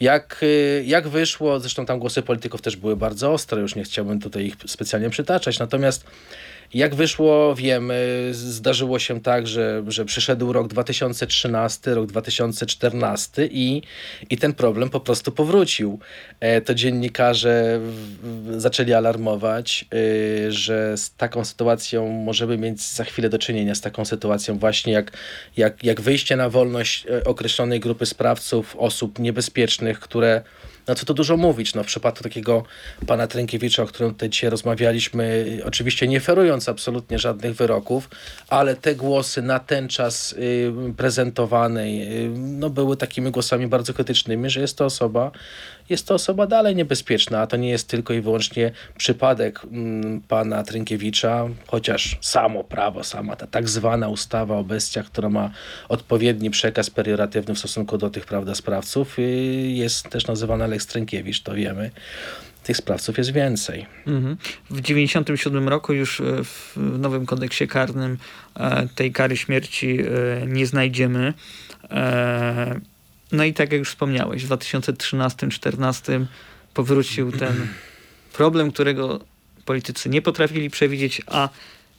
[0.00, 4.20] Jak, y, jak wyszło, zresztą tam głosy polityków też były bardzo ostre, już nie chciałbym
[4.20, 6.04] tutaj ich specjalnie przytaczać, natomiast
[6.74, 13.82] jak wyszło, wiemy, zdarzyło się tak, że, że przyszedł rok 2013, rok 2014 i,
[14.30, 15.98] i ten problem po prostu powrócił.
[16.40, 17.80] E, to dziennikarze
[18.56, 24.04] zaczęli alarmować, e, że z taką sytuacją możemy mieć za chwilę do czynienia, z taką
[24.04, 25.12] sytuacją właśnie jak,
[25.56, 30.42] jak, jak wyjście na wolność e, określonej grupy sprawców, osób niebezpiecznych, które
[30.88, 32.64] no co to dużo mówić, no w przypadku takiego
[33.06, 38.08] pana Trękiewicza, o którym tutaj dzisiaj rozmawialiśmy, oczywiście nie ferując absolutnie żadnych wyroków,
[38.48, 44.50] ale te głosy na ten czas y, prezentowane y, no były takimi głosami bardzo krytycznymi,
[44.50, 45.30] że jest to osoba,
[45.90, 50.62] jest to osoba dalej niebezpieczna, a to nie jest tylko i wyłącznie przypadek mm, pana
[50.62, 55.50] Trynkiewicza, chociaż samo prawo, sama ta tak zwana ustawa o bestiach, która ma
[55.88, 59.22] odpowiedni przekaz perioratywny w stosunku do tych prawda, sprawców, y,
[59.72, 61.90] jest też nazywana Lex Trynkiewicz, to wiemy
[62.68, 63.86] tych sprawców jest więcej.
[64.06, 64.36] Mhm.
[64.70, 68.18] W 1997 roku już e, w nowym kodeksie karnym
[68.56, 71.34] e, tej kary śmierci e, nie znajdziemy.
[73.32, 76.26] No i tak jak już wspomniałeś, w 2013-2014
[76.74, 77.66] powrócił ten
[78.32, 79.20] problem, którego
[79.64, 81.48] politycy nie potrafili przewidzieć, a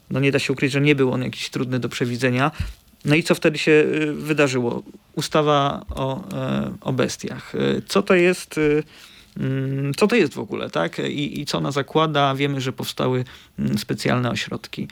[0.10, 2.52] no nie da się ukryć, że nie był on jakiś trudny do przewidzenia.
[3.06, 4.84] No i co wtedy się y, wydarzyło?
[5.15, 7.56] Ustawa o, e, o bestiach.
[7.56, 8.58] Y, co to jest?
[8.58, 8.84] Y,
[9.38, 11.00] mm, co to jest w ogóle, tak?
[11.00, 12.36] I, I co ona zakłada?
[12.36, 13.26] Wiemy, że powstały
[13.60, 14.88] mm, specjalne ośrodki.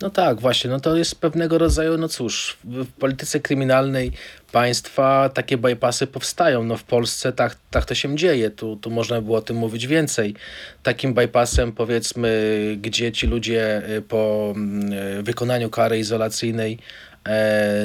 [0.00, 4.12] No tak, właśnie, no to jest pewnego rodzaju, no cóż, w polityce kryminalnej
[4.52, 6.64] państwa takie bypassy powstają.
[6.64, 9.86] No w Polsce tak, tak to się dzieje, tu, tu można było o tym mówić
[9.86, 10.34] więcej.
[10.82, 16.78] Takim bypassem powiedzmy, gdzie ci ludzie y, po mm, y, wykonaniu kary izolacyjnej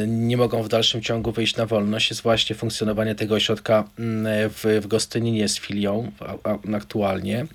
[0.08, 4.80] nie mogą w dalszym ciągu wyjść na wolność, jest właśnie funkcjonowanie tego ośrodka mm, w,
[4.82, 7.45] w Gostyninie z filią a, a, aktualnie.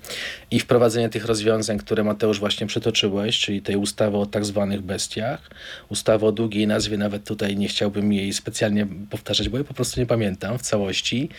[0.51, 5.49] I wprowadzenie tych rozwiązań, które Mateusz właśnie przytoczyłeś, czyli tej ustawy o tak zwanych bestiach,
[5.89, 9.99] ustawy o długiej nazwie, nawet tutaj nie chciałbym jej specjalnie powtarzać, bo jej po prostu
[9.99, 11.29] nie pamiętam w całości.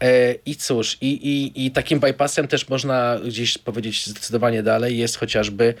[0.00, 5.16] E, I cóż, i, i, i takim bypassem też można gdzieś powiedzieć zdecydowanie dalej jest
[5.16, 5.74] chociażby e,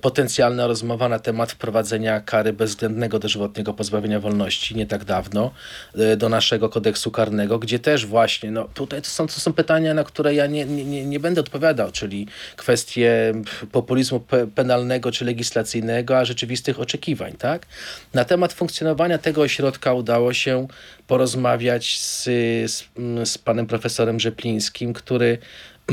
[0.00, 5.50] potencjalna rozmowa na temat wprowadzenia kary bezwzględnego dożywotniego pozbawienia wolności nie tak dawno
[5.98, 9.94] e, do naszego kodeksu karnego, gdzie też właśnie, no tutaj to są, to są pytania,
[9.94, 13.32] na które ja nie, nie, nie będę odpowiadał, czyli kwestie
[13.72, 14.20] populizmu
[14.54, 17.66] penalnego czy legislacyjnego, a rzeczywistych oczekiwań, tak?
[18.14, 20.66] Na temat funkcjonowania tego ośrodka udało się
[21.06, 22.24] porozmawiać z,
[22.72, 22.88] z,
[23.24, 25.38] z panem profesorem Rzeplińskim, który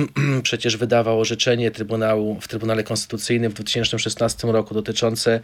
[0.44, 5.40] przecież wydawał orzeczenie Trybunału, w Trybunale Konstytucyjnym w 2016 roku dotyczące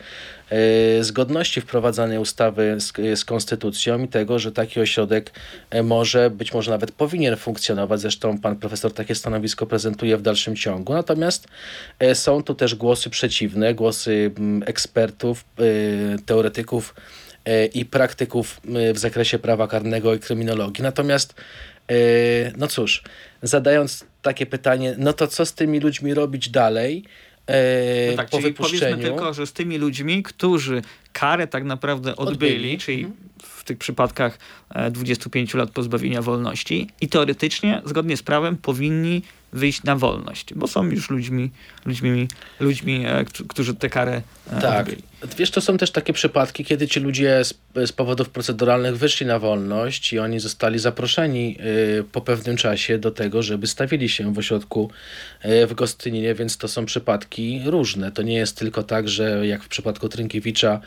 [0.50, 5.32] e, zgodności wprowadzanej ustawy z, z konstytucją i tego, że taki ośrodek
[5.70, 8.00] e, może, być może nawet powinien funkcjonować.
[8.00, 10.94] Zresztą pan profesor takie stanowisko prezentuje w dalszym ciągu.
[10.94, 11.48] Natomiast
[12.00, 14.32] e, są tu też głosy przeciwne, głosy
[14.66, 15.46] ekspertów,
[16.26, 16.96] teoretyków
[17.74, 18.62] i praktyków
[18.94, 20.84] w zakresie prawa karnego i kryminologii.
[20.84, 21.34] Natomiast
[22.58, 23.04] no cóż,
[23.42, 27.04] zadając takie pytanie, no to co z tymi ludźmi robić dalej?
[27.48, 28.54] e, no tak, po czyli.
[28.54, 30.82] Powiedzmy tylko, że z tymi ludźmi, którzy
[31.14, 32.78] karę tak naprawdę odbyli, Odbyli.
[32.78, 33.30] czyli Mhm.
[33.44, 34.38] w tych przypadkach
[34.70, 39.22] e, 25 lat pozbawienia wolności i teoretycznie, zgodnie z prawem, powinni
[39.54, 41.50] wyjść na wolność, bo są już ludźmi,
[41.86, 42.28] ludźmi,
[42.60, 44.22] ludźmi e, którzy- tę karę
[44.52, 44.80] e, Tak.
[44.88, 45.04] odbyli.
[45.38, 47.54] Wiesz, to są też takie przypadki, kiedy ci ludzie z,
[47.86, 51.58] z powodów proceduralnych wyszli na wolność i oni zostali zaproszeni
[52.00, 54.92] y, po pewnym czasie do tego, żeby stawili się w ośrodku
[55.46, 58.12] y, w Gostyninie, więc to są przypadki różne.
[58.12, 60.80] To nie jest tylko tak, że jak w przypadku Trynkiewicza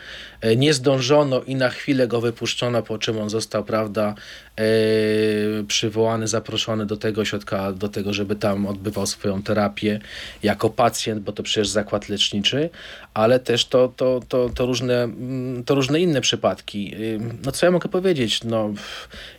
[0.45, 4.15] y, nie zdążono i na chwilę go wypuszczono, po czym on został, prawda,
[4.59, 9.99] y, przywołany, zaproszony do tego ośrodka, do tego, żeby tam odbywał swoją terapię
[10.43, 12.69] jako pacjent, bo to przecież zakład leczniczy,
[13.17, 16.95] ale też to, to, to, to, różne, mm, to różne inne przypadki.
[17.15, 18.43] Ym, No co ja mogę powiedzieć?
[18.43, 18.73] No,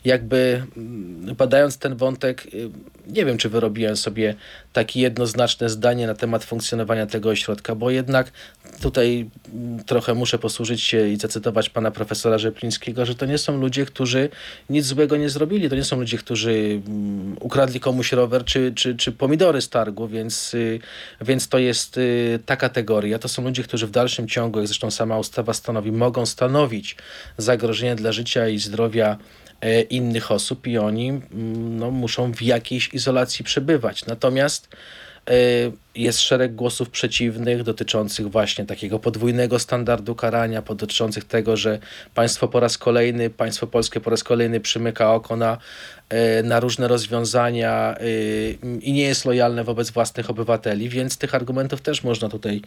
[0.04, 2.72] jakby mm, badając ten wątek, ym,
[3.06, 4.34] nie wiem, czy wyrobiłem sobie
[4.78, 8.32] takie jednoznaczne zdanie na temat funkcjonowania tego ośrodka, bo jednak
[8.80, 13.60] tutaj mm, trochę muszę posłużyć się i zacytować pana profesora Rzeplińskiego, że to nie są
[13.60, 14.28] ludzie, którzy
[14.70, 15.68] nic złego nie zrobili.
[15.68, 20.08] To nie są ludzie, którzy mm, ukradli komuś rower czy, czy, czy pomidory z targu,
[20.08, 20.80] więc, y,
[21.20, 23.18] więc to jest y, ta kategoria.
[23.18, 26.96] To są ludzie, którzy w dalszym ciągu, jak zresztą sama ustawa stanowi, mogą stanowić
[27.38, 29.16] zagrożenie dla życia i zdrowia
[29.90, 34.06] innych osób i oni mm, no, muszą w jakiejś izolacji przebywać.
[34.06, 34.68] Natomiast
[35.30, 35.32] e,
[35.94, 41.78] jest szereg głosów przeciwnych dotyczących właśnie takiego podwójnego standardu karania, dotyczących tego, że
[42.14, 45.58] państwo po raz kolejny, państwo polskie po raz kolejny przymyka oko na,
[46.08, 48.04] e, na różne rozwiązania e,
[48.80, 52.62] i nie jest lojalne wobec własnych obywateli, więc tych argumentów też można tutaj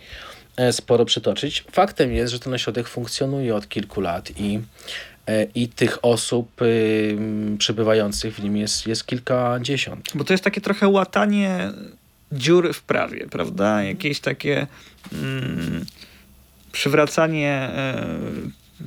[0.57, 1.63] e, sporo przytoczyć.
[1.71, 4.61] Faktem jest, że ten ośrodek funkcjonuje od kilku lat i e,
[5.55, 6.61] i tych osób
[7.57, 10.09] przebywających w nim jest, jest kilkadziesiąt.
[10.15, 11.71] Bo to jest takie trochę łatanie
[12.31, 13.83] dziur w prawie, prawda?
[13.83, 14.67] Jakieś takie
[15.13, 15.85] mm,
[16.71, 18.07] przywracanie e,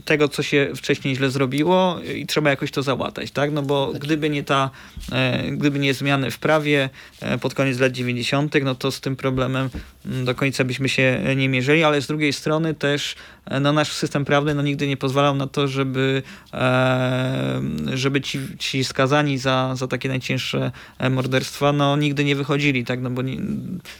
[0.05, 3.53] tego, co się wcześniej źle zrobiło i trzeba jakoś to załatać, tak?
[3.53, 4.70] No bo gdyby nie ta,
[5.12, 6.90] e, gdyby nie zmiany w prawie
[7.20, 9.70] e, pod koniec lat 90., no to z tym problemem
[10.07, 13.14] mm, do końca byśmy się nie mierzyli, ale z drugiej strony też
[13.47, 16.22] e, no, nasz system prawny no, nigdy nie pozwalał na to, żeby,
[16.53, 17.61] e,
[17.95, 23.01] żeby ci, ci skazani za, za takie najcięższe e, morderstwa, no nigdy nie wychodzili, tak?
[23.01, 23.22] No bo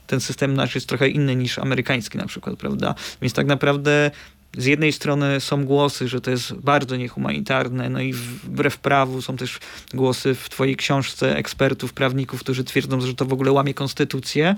[0.07, 2.95] ten system nasz jest trochę inny niż amerykański na przykład, prawda?
[3.22, 4.11] Więc tak naprawdę
[4.59, 9.37] z jednej strony są głosy, że to jest bardzo niehumanitarne, no i wbrew prawu są
[9.37, 9.59] też
[9.95, 14.57] głosy w twojej książce ekspertów, prawników, którzy twierdzą, że to w ogóle łamie konstytucję.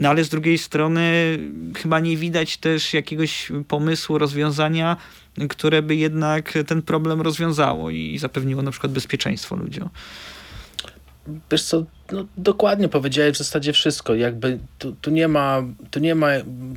[0.00, 1.38] No ale z drugiej strony
[1.76, 4.96] chyba nie widać też jakiegoś pomysłu, rozwiązania,
[5.48, 9.88] które by jednak ten problem rozwiązało i zapewniło na przykład bezpieczeństwo ludziom.
[11.50, 14.14] Wiesz co, no, dokładnie powiedziałeś w zasadzie wszystko.
[14.14, 16.28] Jakby tu, tu nie ma, tu nie ma,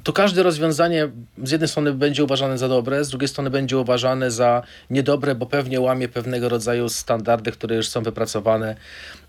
[0.03, 1.09] tu każde rozwiązanie
[1.43, 5.45] z jednej strony będzie uważane za dobre, z drugiej strony będzie uważane za niedobre, bo
[5.45, 8.75] pewnie łamie pewnego rodzaju standardy, które już są wypracowane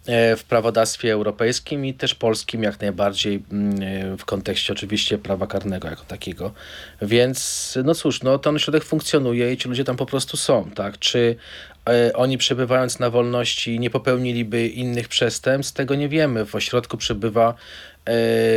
[0.07, 5.47] e, w prawodawstwie europejskim i też polskim jak najbardziej mm, e, w kontekście oczywiście prawa
[5.47, 6.53] karnego jako takiego.
[7.03, 10.99] Więc no cóż, no ten ośrodek funkcjonuje i ci ludzie tam po prostu są, tak?
[10.99, 11.37] Czy
[12.15, 16.47] oni przebywając na wolności nie popełniliby innych przestępstw, tego nie wiemy.
[16.47, 17.55] W ośrodku przebywa
[18.05, 18.15] e,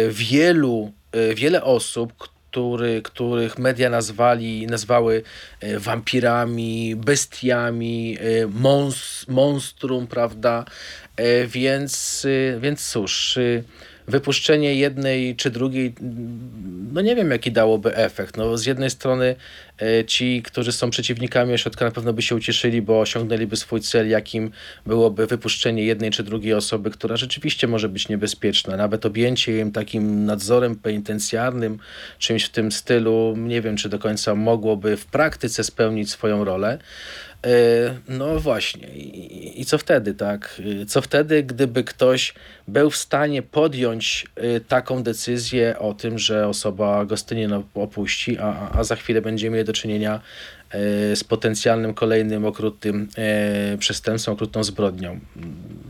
[0.10, 5.24] wielu, e, wiele osób, który, których media nazwali, nazwały
[5.60, 10.66] e, wampirami, bestiami, e, mons, monstrum, prawda?
[11.18, 12.26] E, Więc,
[12.56, 13.64] e, więc cóż, e,
[14.08, 15.94] wypuszczenie jednej czy drugiej,
[16.94, 18.38] no nie wiem jaki dałoby efekt.
[18.38, 19.36] No z jednej strony
[19.82, 24.10] e, ci, którzy są przeciwnikami ośrodka na pewno by się ucieszyli, bo osiągnęliby swój cel,
[24.10, 24.52] jakim
[24.86, 28.78] byłoby wypuszczenie jednej czy drugiej osoby, która rzeczywiście może być niebezpieczna.
[28.78, 31.80] Nawet objęcie im takim nadzorem penitencjarnym,
[32.20, 36.80] czymś w tym stylu, nie wiem czy do końca mogłoby w praktyce spełnić swoją rolę.
[37.48, 40.62] E, No właśnie, I, i co wtedy, tak?
[40.82, 42.34] E, Co wtedy, gdyby ktoś
[42.68, 48.84] był w stanie podjąć e, taką decyzję o tym, że osoba Gostynię opuści, a, a
[48.84, 50.22] za chwilę będziemy mieli do czynienia
[51.16, 53.08] z potencjalnym kolejnym okrutnym
[53.80, 55.20] przestępstwem, okrutną zbrodnią.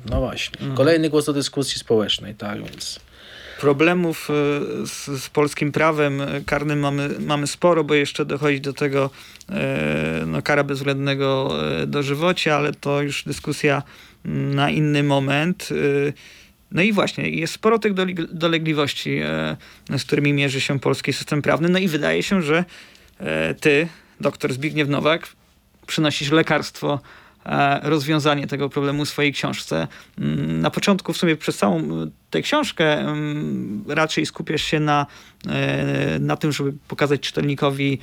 [0.10, 0.68] No właśnie.
[0.76, 3.00] Kolejny głos do dyskusji społecznej, tak więc.
[3.60, 4.34] Problemów e,
[4.88, 9.10] z, z polskim prawem karnym mamy, mamy sporo, bo jeszcze dochodzi do tego
[9.50, 13.84] e, no, kara bezwzględnego e, dożywocia, ale to już dyskusja
[14.26, 15.70] na inny moment.
[16.72, 19.20] No i właśnie, jest sporo tych doleg- dolegliwości,
[19.98, 21.70] z którymi mierzy się polski system prawny.
[21.70, 22.66] No i wydaje się, że
[23.62, 23.88] ty,
[24.22, 25.28] doktor Zbigniew Nowak,
[25.88, 27.00] przynosisz lekarstwo
[27.84, 29.88] rozwiązanie tego problemu w swojej książce.
[30.18, 31.90] Mm, na początku w sumie przez całą
[32.30, 35.06] tę książkę mm, raczej skupiasz się na,
[36.20, 38.00] na tym, żeby pokazać czytelnikowi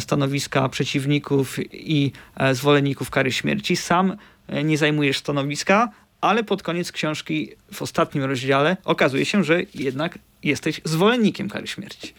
[0.00, 2.12] stanowiska przeciwników i
[2.52, 3.76] zwolenników kary śmierci.
[3.76, 4.16] Sam
[4.64, 10.80] nie zajmujesz stanowiska, ale pod koniec książki, w ostatnim rozdziale, okazuje się, że jednak jesteś
[10.84, 12.14] zwolennikiem kary śmierci.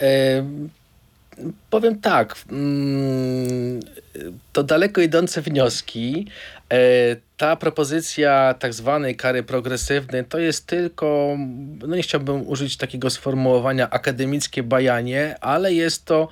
[0.00, 0.44] E,
[1.70, 2.36] powiem tak.
[2.50, 3.80] Mm,
[4.52, 6.26] to daleko idące wnioski.
[6.72, 6.76] E,
[7.36, 11.36] ta propozycja tak zwanej kary progresywnej to jest tylko,
[11.86, 16.28] no nie chciałbym użyć takiego sformułowania akademickie bajanie, ale jest to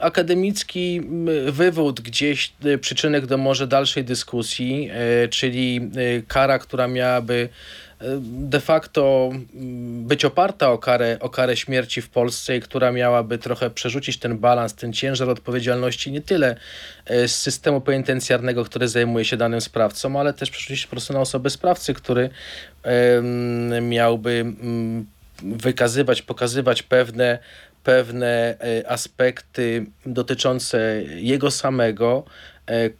[0.00, 1.00] akademicki
[1.46, 4.90] wywód gdzieś, y, przyczynek do może dalszej dyskusji,
[5.24, 7.48] y, czyli y, kara, która miałaby
[8.22, 9.30] de facto
[9.82, 14.38] być oparta o karę, o karę śmierci w Polsce i która miałaby trochę przerzucić ten
[14.38, 16.56] balans, ten ciężar odpowiedzialności nie tyle
[17.08, 21.50] z systemu penitencjarnego, który zajmuje się danym sprawcą, ale też przerzucić po prostu na osobę
[21.50, 22.30] sprawcy, który
[23.82, 24.44] miałby
[25.42, 27.38] wykazywać, pokazywać pewne
[27.88, 32.24] pewne e, aspekty dotyczące jego samego,
[32.66, 32.90] e,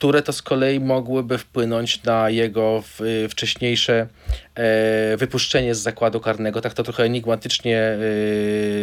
[0.00, 2.82] które to z kolei mogłyby wpłynąć na jego
[3.28, 4.06] wcześniejsze
[4.54, 6.60] e, wypuszczenie z zakładu karnego.
[6.60, 7.98] Tak to trochę enigmatycznie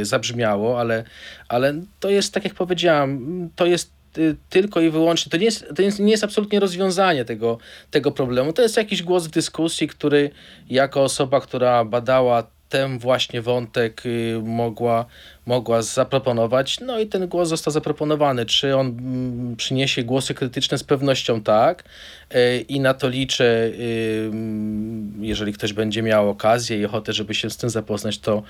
[0.02, 1.04] zabrzmiało, ale,
[1.50, 3.92] ale to jest, tak jak powiedziałam, to jest
[4.50, 7.58] tylko i wyłącznie, to nie jest, to jest, nie jest absolutnie rozwiązanie tego,
[7.92, 8.54] tego problemu.
[8.54, 10.30] To jest jakiś głos w dyskusji, który
[10.70, 15.06] jako osoba, która badała ten właśnie wątek y, mogła,
[15.48, 16.80] mogła zaproponować.
[16.80, 18.46] No i ten głos został zaproponowany.
[18.46, 20.78] Czy on mm, przyniesie głosy krytyczne?
[20.78, 21.84] Z pewnością tak.
[22.36, 24.32] Y, I na to liczę, y,
[25.20, 28.44] jeżeli ktoś będzie miał okazję i ochotę, żeby się z tym zapoznać, to,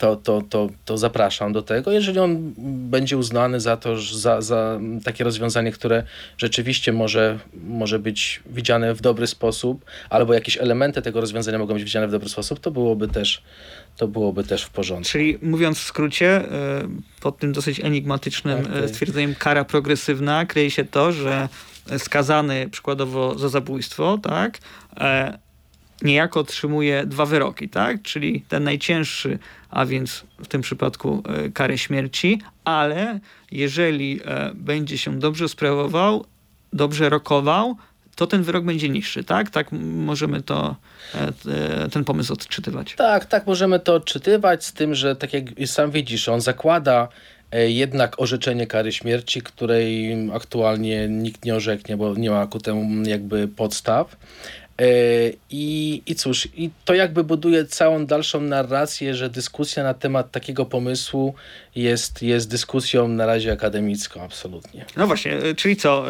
[0.00, 1.92] to, to, to, to zapraszam do tego.
[1.92, 2.52] Jeżeli on
[2.90, 6.02] będzie uznany za to, za, za takie rozwiązanie, które
[6.38, 11.84] rzeczywiście może, może być widziane w dobry sposób, albo jakieś elementy tego rozwiązania mogą być
[11.84, 13.42] widziane w dobry sposób, to byłoby też,
[14.00, 15.10] to byłoby też w porządku.
[15.12, 16.88] Czyli mówiąc w skrócie, e,
[17.20, 18.90] pod tym dosyć enigmatycznym tak, e, tak.
[18.90, 21.48] stwierdzeniem kara progresywna kryje się to, że
[21.98, 24.58] skazany przykładowo za zabójstwo, tak,
[24.96, 25.38] e,
[26.02, 28.02] niejako otrzymuje dwa wyroki, tak?
[28.02, 29.38] Czyli ten najcięższy,
[29.70, 31.22] a więc w tym przypadku
[31.54, 33.20] karę śmierci, ale
[33.50, 34.20] jeżeli
[34.54, 36.24] będzie się dobrze sprawował,
[36.72, 37.76] dobrze rokował,
[38.20, 39.50] to ten wyrok będzie niższy, tak?
[39.50, 40.76] Tak możemy to,
[41.14, 42.94] e, ten pomysł odczytywać.
[42.94, 47.08] Tak, tak możemy to odczytywać, z tym, że tak jak sam widzisz, on zakłada
[47.52, 53.48] jednak orzeczenie kary śmierci, której aktualnie nikt nie orzeknie, bo nie ma ku temu jakby
[53.48, 54.16] podstaw.
[54.80, 54.84] E,
[55.50, 60.66] I, I cóż, i to jakby buduje całą dalszą narrację, że dyskusja na temat takiego
[60.66, 61.34] pomysłu
[61.74, 64.84] jest, jest dyskusją na razie akademicką, absolutnie.
[64.96, 66.04] No właśnie, e, czyli co?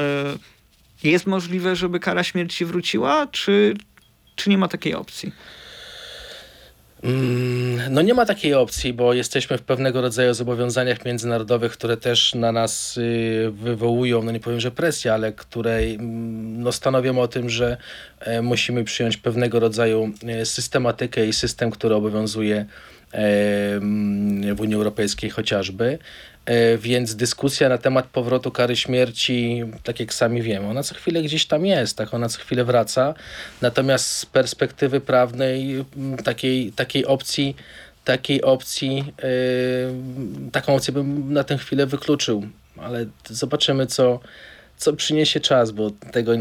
[1.05, 3.74] Jest możliwe, żeby kara śmierci wróciła, czy,
[4.36, 5.32] czy nie ma takiej opcji?
[7.03, 12.34] Mm, no nie ma takiej opcji, bo jesteśmy w pewnego rodzaju zobowiązaniach międzynarodowych, które też
[12.34, 17.28] na nas y, wywołują, no nie powiem, że presję, ale które mm, no, stanowią o
[17.28, 17.76] tym, że
[18.20, 22.66] e, musimy przyjąć pewnego rodzaju e, systematykę i system, który obowiązuje e,
[24.55, 25.98] w Unii Europejskiej chociażby.
[26.51, 31.22] E, więc dyskusja na temat powrotu kary śmierci, tak jak sami wiemy, ona co chwilę
[31.22, 33.14] gdzieś tam jest, tak ona co chwilę wraca.
[33.62, 35.84] Natomiast z perspektywy prawnej
[36.24, 37.57] takiej, takiej opcji,
[38.05, 42.46] takiej opcji, yy, taką opcję bym na tę chwilę wykluczył.
[42.76, 44.20] Ale zobaczymy, co,
[44.81, 46.33] co przyniesie czas, bo tego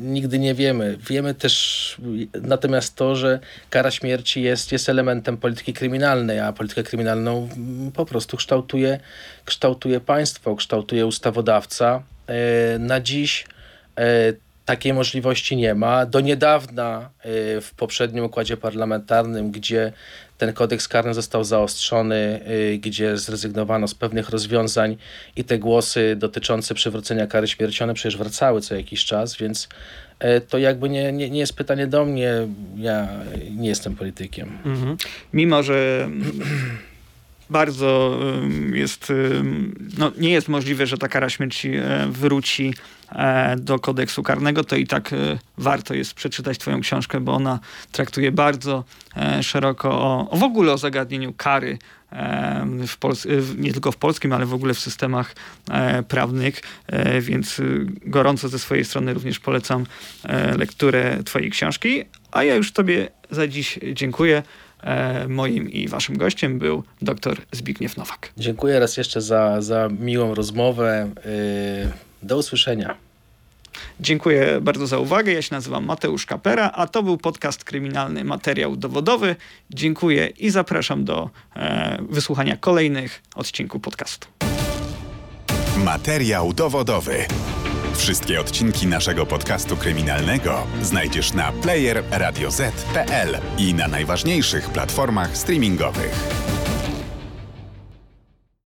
[0.00, 0.98] nigdy nie wiemy.
[1.08, 1.96] Wiemy też
[2.42, 3.38] natomiast to, że
[3.70, 7.48] kara śmierci jest, jest elementem polityki kryminalnej, a politykę kryminalną
[7.94, 9.00] po prostu kształtuje,
[9.44, 12.02] kształtuje państwo, kształtuje ustawodawca.
[12.26, 13.46] E, na dziś
[13.98, 14.32] e,
[14.64, 16.06] takiej możliwości nie ma.
[16.06, 19.92] Do niedawna y, w poprzednim układzie parlamentarnym, gdzie
[20.42, 22.40] ten kodeks karny został zaostrzony,
[22.74, 24.96] y, gdzie zrezygnowano z pewnych rozwiązań
[25.36, 29.68] i te głosy dotyczące przywrócenia kary śmierci, one przecież wracały co jakiś czas, więc
[30.24, 32.32] y, to jakby nie, nie, nie jest pytanie do mnie,
[32.76, 33.08] ja
[33.50, 34.58] nie jestem politykiem.
[34.64, 34.96] Mhm.
[35.32, 36.08] Mimo, że
[37.50, 38.20] bardzo
[38.72, 39.12] jest,
[39.98, 42.74] no nie jest możliwe, że ta kara śmierci e, wróci
[43.12, 47.58] e, do kodeksu karnego, to i tak e, warto jest przeczytać twoją książkę, bo ona
[47.92, 48.84] traktuje bardzo
[49.42, 51.78] szeroko o, o w ogóle o zagadnieniu kary
[52.88, 53.26] w Pols
[53.58, 55.34] nie tylko w polskim, ale w ogóle w systemach
[56.08, 56.60] prawnych,
[57.20, 57.60] więc
[58.06, 59.86] gorąco ze swojej strony również polecam
[60.58, 64.42] lekturę twojej książki, a ja już tobie za dziś dziękuję.
[64.82, 68.32] E, moim i waszym gościem był dr Zbigniew Nowak.
[68.36, 71.10] Dziękuję raz jeszcze za, za miłą rozmowę.
[71.24, 72.94] E, do usłyszenia.
[74.00, 75.32] Dziękuję bardzo za uwagę.
[75.32, 79.36] Ja się nazywam Mateusz Kapera, a to był podcast kryminalny Materiał Dowodowy.
[79.70, 84.28] Dziękuję i zapraszam do e, wysłuchania kolejnych odcinków podcastu.
[85.84, 87.26] Materiał dowodowy.
[87.96, 96.14] Wszystkie odcinki naszego podcastu kryminalnego znajdziesz na player radioz.pl i na najważniejszych platformach streamingowych.